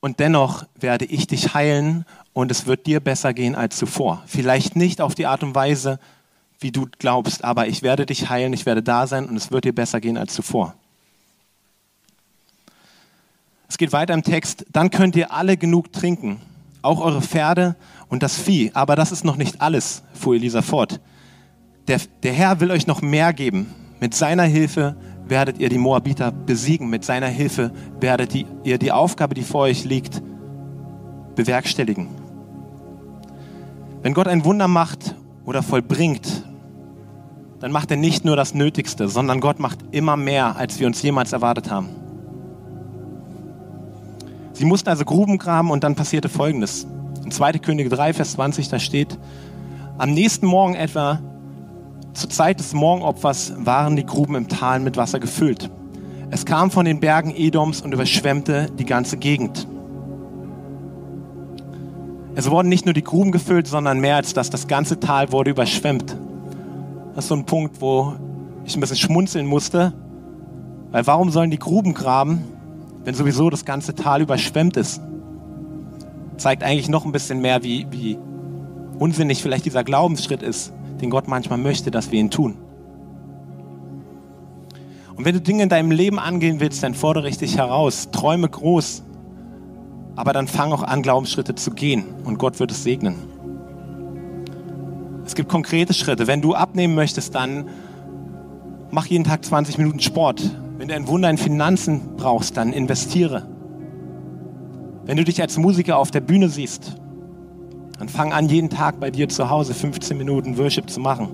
Und 0.00 0.20
dennoch 0.20 0.66
werde 0.74 1.06
ich 1.06 1.26
dich 1.26 1.54
heilen 1.54 2.04
und 2.34 2.50
es 2.50 2.66
wird 2.66 2.84
dir 2.84 3.00
besser 3.00 3.32
gehen 3.32 3.54
als 3.54 3.78
zuvor. 3.78 4.22
Vielleicht 4.26 4.76
nicht 4.76 5.00
auf 5.00 5.14
die 5.14 5.24
Art 5.24 5.42
und 5.42 5.54
Weise, 5.54 5.98
wie 6.58 6.70
du 6.70 6.86
glaubst, 6.98 7.44
aber 7.44 7.66
ich 7.66 7.80
werde 7.80 8.04
dich 8.04 8.28
heilen, 8.28 8.52
ich 8.52 8.66
werde 8.66 8.82
da 8.82 9.06
sein 9.06 9.26
und 9.26 9.36
es 9.36 9.50
wird 9.50 9.64
dir 9.64 9.74
besser 9.74 10.02
gehen 10.02 10.18
als 10.18 10.34
zuvor. 10.34 10.74
Es 13.70 13.78
geht 13.78 13.92
weiter 13.92 14.14
im 14.14 14.24
Text, 14.24 14.66
dann 14.72 14.90
könnt 14.90 15.14
ihr 15.14 15.32
alle 15.32 15.56
genug 15.56 15.92
trinken, 15.92 16.40
auch 16.82 17.00
eure 17.00 17.22
Pferde 17.22 17.76
und 18.08 18.24
das 18.24 18.36
Vieh. 18.36 18.72
Aber 18.74 18.96
das 18.96 19.12
ist 19.12 19.24
noch 19.24 19.36
nicht 19.36 19.60
alles, 19.60 20.02
fuhr 20.12 20.34
Elisa 20.34 20.60
fort. 20.60 21.00
Der, 21.86 22.00
der 22.24 22.32
Herr 22.32 22.58
will 22.58 22.72
euch 22.72 22.88
noch 22.88 23.00
mehr 23.00 23.32
geben. 23.32 23.72
Mit 24.00 24.12
seiner 24.12 24.42
Hilfe 24.42 24.96
werdet 25.24 25.60
ihr 25.60 25.68
die 25.68 25.78
Moabiter 25.78 26.32
besiegen. 26.32 26.90
Mit 26.90 27.04
seiner 27.04 27.28
Hilfe 27.28 27.70
werdet 28.00 28.34
ihr 28.34 28.76
die 28.76 28.90
Aufgabe, 28.90 29.34
die 29.34 29.44
vor 29.44 29.62
euch 29.62 29.84
liegt, 29.84 30.20
bewerkstelligen. 31.36 32.08
Wenn 34.02 34.14
Gott 34.14 34.26
ein 34.26 34.44
Wunder 34.44 34.66
macht 34.66 35.14
oder 35.44 35.62
vollbringt, 35.62 36.44
dann 37.60 37.70
macht 37.70 37.92
er 37.92 37.96
nicht 37.96 38.24
nur 38.24 38.34
das 38.34 38.52
Nötigste, 38.52 39.08
sondern 39.08 39.38
Gott 39.38 39.60
macht 39.60 39.78
immer 39.92 40.16
mehr, 40.16 40.56
als 40.56 40.80
wir 40.80 40.88
uns 40.88 41.00
jemals 41.02 41.32
erwartet 41.32 41.70
haben. 41.70 41.99
Sie 44.60 44.66
mussten 44.66 44.90
also 44.90 45.06
Gruben 45.06 45.38
graben 45.38 45.70
und 45.70 45.84
dann 45.84 45.94
passierte 45.94 46.28
Folgendes. 46.28 46.86
In 47.24 47.30
2. 47.30 47.52
Könige 47.52 47.88
3, 47.88 48.12
Vers 48.12 48.32
20, 48.32 48.68
da 48.68 48.78
steht, 48.78 49.18
am 49.96 50.12
nächsten 50.12 50.44
Morgen 50.44 50.74
etwa, 50.74 51.18
zur 52.12 52.28
Zeit 52.28 52.60
des 52.60 52.74
Morgenopfers, 52.74 53.54
waren 53.56 53.96
die 53.96 54.04
Gruben 54.04 54.34
im 54.34 54.48
Tal 54.48 54.80
mit 54.80 54.98
Wasser 54.98 55.18
gefüllt. 55.18 55.70
Es 56.28 56.44
kam 56.44 56.70
von 56.70 56.84
den 56.84 57.00
Bergen 57.00 57.34
Edoms 57.34 57.80
und 57.80 57.94
überschwemmte 57.94 58.68
die 58.78 58.84
ganze 58.84 59.16
Gegend. 59.16 59.66
Es 62.34 62.50
wurden 62.50 62.68
nicht 62.68 62.84
nur 62.84 62.92
die 62.92 63.02
Gruben 63.02 63.32
gefüllt, 63.32 63.66
sondern 63.66 63.98
mehr 63.98 64.16
als 64.16 64.34
das, 64.34 64.50
das 64.50 64.68
ganze 64.68 65.00
Tal 65.00 65.32
wurde 65.32 65.52
überschwemmt. 65.52 66.14
Das 67.14 67.24
ist 67.24 67.28
so 67.28 67.34
ein 67.34 67.46
Punkt, 67.46 67.80
wo 67.80 68.12
ich 68.66 68.76
ein 68.76 68.80
bisschen 68.80 68.98
schmunzeln 68.98 69.46
musste. 69.46 69.94
Weil 70.90 71.06
warum 71.06 71.30
sollen 71.30 71.50
die 71.50 71.58
Gruben 71.58 71.94
graben, 71.94 72.44
wenn 73.04 73.14
sowieso 73.14 73.50
das 73.50 73.64
ganze 73.64 73.94
Tal 73.94 74.22
überschwemmt 74.22 74.76
ist? 74.76 75.00
Zeigt 76.36 76.62
eigentlich 76.62 76.88
noch 76.88 77.04
ein 77.04 77.12
bisschen 77.12 77.40
mehr, 77.40 77.62
wie, 77.62 77.86
wie 77.90 78.18
unsinnig 78.98 79.42
vielleicht 79.42 79.64
dieser 79.64 79.84
Glaubensschritt 79.84 80.42
ist, 80.42 80.72
den 81.00 81.10
Gott 81.10 81.28
manchmal 81.28 81.58
möchte, 81.58 81.90
dass 81.90 82.10
wir 82.10 82.20
ihn 82.20 82.30
tun. 82.30 82.56
Und 85.16 85.24
wenn 85.24 85.34
du 85.34 85.40
Dinge 85.40 85.62
in 85.62 85.68
deinem 85.68 85.90
Leben 85.90 86.18
angehen 86.18 86.60
willst, 86.60 86.82
dann 86.82 86.94
fordere 86.94 87.28
ich 87.28 87.36
dich 87.36 87.58
heraus. 87.58 88.08
Träume 88.10 88.48
groß, 88.48 89.02
aber 90.16 90.32
dann 90.32 90.48
fang 90.48 90.72
auch 90.72 90.82
an, 90.82 91.02
Glaubensschritte 91.02 91.54
zu 91.54 91.72
gehen 91.72 92.04
und 92.24 92.38
Gott 92.38 92.58
wird 92.58 92.70
es 92.70 92.84
segnen. 92.84 93.16
Es 95.26 95.34
gibt 95.34 95.48
konkrete 95.48 95.94
Schritte. 95.94 96.26
Wenn 96.26 96.42
du 96.42 96.54
abnehmen 96.54 96.94
möchtest, 96.94 97.34
dann 97.34 97.68
mach 98.90 99.06
jeden 99.06 99.24
Tag 99.24 99.44
20 99.44 99.78
Minuten 99.78 100.00
Sport. 100.00 100.42
Wenn 100.80 100.88
du 100.88 100.94
ein 100.94 101.08
Wunder 101.08 101.28
in 101.28 101.36
Finanzen 101.36 102.16
brauchst, 102.16 102.56
dann 102.56 102.72
investiere. 102.72 103.46
Wenn 105.04 105.18
du 105.18 105.24
dich 105.24 105.42
als 105.42 105.58
Musiker 105.58 105.98
auf 105.98 106.10
der 106.10 106.22
Bühne 106.22 106.48
siehst, 106.48 106.96
dann 107.98 108.08
fang 108.08 108.32
an, 108.32 108.48
jeden 108.48 108.70
Tag 108.70 108.98
bei 108.98 109.10
dir 109.10 109.28
zu 109.28 109.50
Hause 109.50 109.74
15 109.74 110.16
Minuten 110.16 110.56
Worship 110.56 110.88
zu 110.88 110.98
machen. 110.98 111.28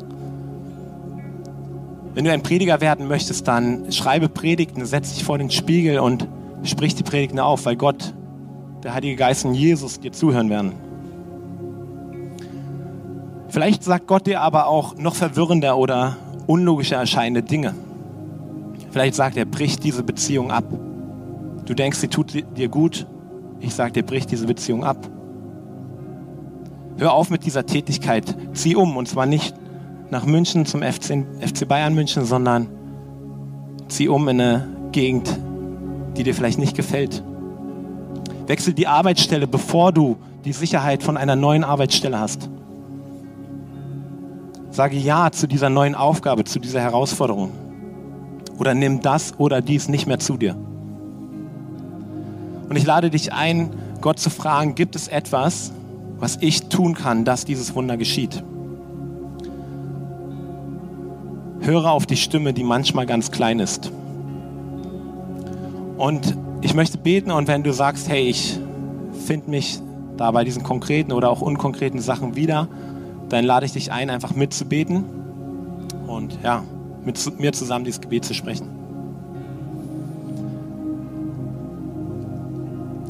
Wenn 2.13 2.25
du 2.25 2.33
ein 2.33 2.43
Prediger 2.43 2.81
werden 2.81 3.07
möchtest, 3.07 3.47
dann 3.47 3.93
schreibe 3.93 4.29
Predigten, 4.29 4.85
setz 4.85 5.15
dich 5.15 5.23
vor 5.23 5.39
den 5.39 5.53
Spiegel 5.53 6.01
und 6.01 6.27
sprich 6.65 6.97
die 6.97 7.05
Predigten 7.05 7.39
auf, 7.39 7.67
weil 7.67 7.77
Gott, 7.77 8.15
der 8.83 8.95
Heilige 8.95 9.15
Geist 9.15 9.45
und 9.45 9.55
Jesus 9.55 10.01
dir 10.01 10.11
zuhören 10.11 10.51
werden. 10.51 10.73
Vielleicht 13.47 13.85
sagt 13.85 14.09
Gott 14.09 14.27
dir 14.27 14.41
aber 14.41 14.67
auch 14.67 14.97
noch 14.97 15.15
verwirrender 15.15 15.79
oder 15.79 16.17
unlogischer 16.49 16.97
erscheinende 16.97 17.45
Dinge. 17.45 17.75
Vielleicht 18.97 19.15
sagt 19.15 19.37
er, 19.37 19.45
brich 19.45 19.79
diese 19.79 20.03
Beziehung 20.03 20.51
ab. 20.51 20.65
Du 21.67 21.75
denkst, 21.75 21.99
sie 21.99 22.09
tut 22.09 22.33
dir 22.57 22.69
gut. 22.69 23.07
Ich 23.61 23.75
sage 23.75 23.93
dir, 23.93 24.03
brich 24.03 24.25
diese 24.25 24.47
Beziehung 24.47 24.85
ab. 24.85 24.97
Hör 26.97 27.13
auf 27.13 27.29
mit 27.29 27.45
dieser 27.45 27.67
Tätigkeit. 27.67 28.35
Zieh 28.55 28.75
um. 28.75 28.97
Und 28.97 29.07
zwar 29.07 29.27
nicht 29.27 29.55
nach 30.09 30.25
München 30.25 30.65
zum 30.65 30.81
FC, 30.81 31.27
FC 31.41 31.69
Bayern 31.69 31.95
München, 31.95 32.25
sondern 32.25 32.69
zieh 33.89 34.09
um 34.09 34.29
in 34.29 34.41
eine 34.41 34.67
Gegend, 34.93 35.29
die 36.17 36.23
dir 36.23 36.35
vielleicht 36.35 36.59
nicht 36.59 36.75
gefällt. 36.75 37.23
Wechsel 38.47 38.73
die 38.73 38.87
Arbeitsstelle, 38.87 39.47
bevor 39.47 39.93
du 39.93 40.17
die 40.47 40.55
Sicherheit 40.55 41.03
von 41.03 41.19
einer 41.19 41.37
neuen 41.37 41.65
Arbeitsstelle 41.65 42.19
hast. 42.19 42.49
Sage 44.71 44.97
Ja 44.97 45.33
zu 45.33 45.47
dieser 45.47 45.69
neuen 45.69 45.95
Aufgabe, 45.95 46.45
zu 46.45 46.59
dieser 46.59 46.81
Herausforderung. 46.81 47.66
Oder 48.59 48.75
nimm 48.75 49.01
das 49.01 49.39
oder 49.39 49.61
dies 49.61 49.89
nicht 49.89 50.07
mehr 50.07 50.19
zu 50.19 50.37
dir. 50.37 50.57
Und 52.69 52.77
ich 52.77 52.85
lade 52.85 53.11
dich 53.11 53.33
ein, 53.33 53.71
Gott 54.01 54.19
zu 54.19 54.31
fragen, 54.31 54.75
gibt 54.75 54.97
es 54.97 55.09
etwas, 55.09 55.73
was 56.19 56.39
ich 56.41 56.69
tun 56.69 56.95
kann, 56.95 57.25
dass 57.25 57.45
dieses 57.45 57.75
Wunder 57.75 57.97
geschieht? 57.97 58.43
Höre 61.61 61.91
auf 61.91 62.07
die 62.07 62.17
Stimme, 62.17 62.53
die 62.53 62.65
manchmal 62.65 63.07
ganz 63.07 63.31
klein 63.31 63.59
ist. 63.59 63.91
Und 65.97 66.37
ich 66.61 66.75
möchte 66.75 66.99
beten 66.99 67.31
und 67.31 67.49
wenn 67.49 67.63
du 67.63 67.73
sagst, 67.73 68.09
hey, 68.09 68.29
ich 68.29 68.59
finde 69.27 69.51
mich 69.51 69.81
da 70.17 70.31
bei 70.31 70.45
diesen 70.45 70.63
konkreten 70.63 71.13
oder 71.13 71.31
auch 71.31 71.41
unkonkreten 71.41 72.01
Sachen 72.01 72.37
wieder, 72.37 72.69
dann 73.29 73.45
lade 73.45 73.67
ich 73.67 73.73
dich 73.73 73.93
ein, 73.93 74.11
einfach 74.11 74.35
mitzubeten 74.35 75.05
und 76.07 76.39
ja, 76.43 76.63
mit 77.07 77.41
mir 77.41 77.53
zusammen 77.53 77.85
dieses 77.85 78.01
Gebet 78.01 78.25
zu 78.25 78.35
sprechen. 78.35 78.69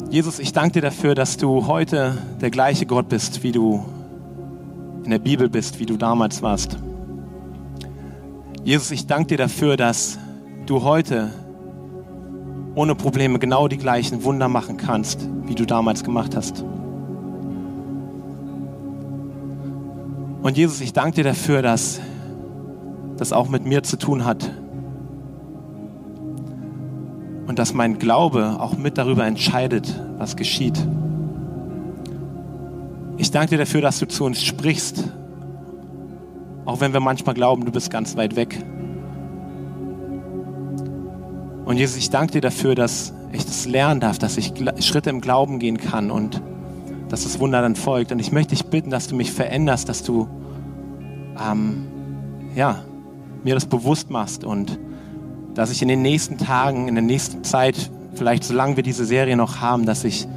Jesus, 0.09 0.39
ich 0.39 0.53
danke 0.53 0.73
dir 0.73 0.81
dafür, 0.81 1.15
dass 1.15 1.35
du 1.35 1.67
heute 1.67 2.17
der 2.39 2.49
gleiche 2.49 2.85
Gott 2.85 3.09
bist, 3.09 3.43
wie 3.43 3.51
du 3.51 3.83
in 5.03 5.11
der 5.11 5.19
Bibel 5.19 5.49
bist, 5.49 5.79
wie 5.79 5.85
du 5.85 5.97
damals 5.97 6.41
warst. 6.41 6.77
Jesus, 8.63 8.91
ich 8.91 9.07
danke 9.07 9.27
dir 9.27 9.37
dafür, 9.37 9.75
dass 9.75 10.17
du 10.65 10.83
heute 10.83 11.31
ohne 12.75 12.93
Probleme 12.93 13.39
genau 13.39 13.67
die 13.67 13.77
gleichen 13.77 14.23
Wunder 14.23 14.47
machen 14.47 14.77
kannst, 14.77 15.27
wie 15.45 15.55
du 15.55 15.65
damals 15.65 16.03
gemacht 16.03 16.35
hast. 16.35 16.63
Und 20.43 20.55
Jesus, 20.55 20.81
ich 20.81 20.93
danke 20.93 21.15
dir 21.15 21.23
dafür, 21.23 21.61
dass 21.61 21.99
das 23.17 23.33
auch 23.33 23.49
mit 23.49 23.65
mir 23.65 23.83
zu 23.83 23.97
tun 23.97 24.25
hat. 24.25 24.49
Und 27.47 27.59
dass 27.59 27.73
mein 27.73 27.97
Glaube 27.97 28.57
auch 28.59 28.77
mit 28.77 28.97
darüber 28.97 29.25
entscheidet, 29.25 29.99
was 30.17 30.35
geschieht. 30.35 30.77
Ich 33.17 33.31
danke 33.31 33.51
dir 33.51 33.57
dafür, 33.57 33.81
dass 33.81 33.99
du 33.99 34.07
zu 34.07 34.25
uns 34.25 34.43
sprichst, 34.43 35.11
auch 36.65 36.81
wenn 36.81 36.93
wir 36.93 36.99
manchmal 36.99 37.33
glauben, 37.33 37.65
du 37.65 37.71
bist 37.71 37.89
ganz 37.89 38.15
weit 38.17 38.35
weg. 38.35 38.63
Und 41.65 41.77
Jesus, 41.77 41.97
ich 41.97 42.09
danke 42.09 42.33
dir 42.33 42.41
dafür, 42.41 42.75
dass 42.75 43.13
ich 43.31 43.45
das 43.45 43.65
lernen 43.65 43.99
darf, 43.99 44.19
dass 44.19 44.37
ich 44.37 44.53
Schritte 44.79 45.09
im 45.09 45.21
Glauben 45.21 45.59
gehen 45.59 45.77
kann 45.77 46.11
und 46.11 46.41
dass 47.09 47.23
das 47.23 47.39
Wunder 47.39 47.61
dann 47.61 47.75
folgt. 47.75 48.11
Und 48.11 48.19
ich 48.19 48.31
möchte 48.31 48.55
dich 48.55 48.65
bitten, 48.65 48.89
dass 48.89 49.07
du 49.07 49.15
mich 49.15 49.31
veränderst, 49.31 49.89
dass 49.89 50.03
du 50.03 50.27
ähm, 51.39 51.85
ja, 52.55 52.83
mir 53.43 53.55
das 53.55 53.65
bewusst 53.65 54.09
machst 54.09 54.43
und 54.43 54.77
dass 55.53 55.71
ich 55.71 55.81
in 55.81 55.87
den 55.87 56.01
nächsten 56.01 56.37
Tagen, 56.37 56.87
in 56.87 56.95
der 56.95 57.03
nächsten 57.03 57.43
Zeit, 57.43 57.89
vielleicht 58.13 58.43
solange 58.43 58.75
wir 58.75 58.83
diese 58.83 59.05
Serie 59.05 59.35
noch 59.35 59.59
haben, 59.59 59.85
dass 59.85 60.03
ich 60.03 60.27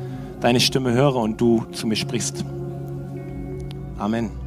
deine 0.40 0.60
Stimme 0.60 0.92
höre 0.92 1.16
und 1.16 1.40
du 1.40 1.64
zu 1.72 1.86
mir 1.86 1.96
sprichst. 1.96 2.44
Amen. 3.98 4.39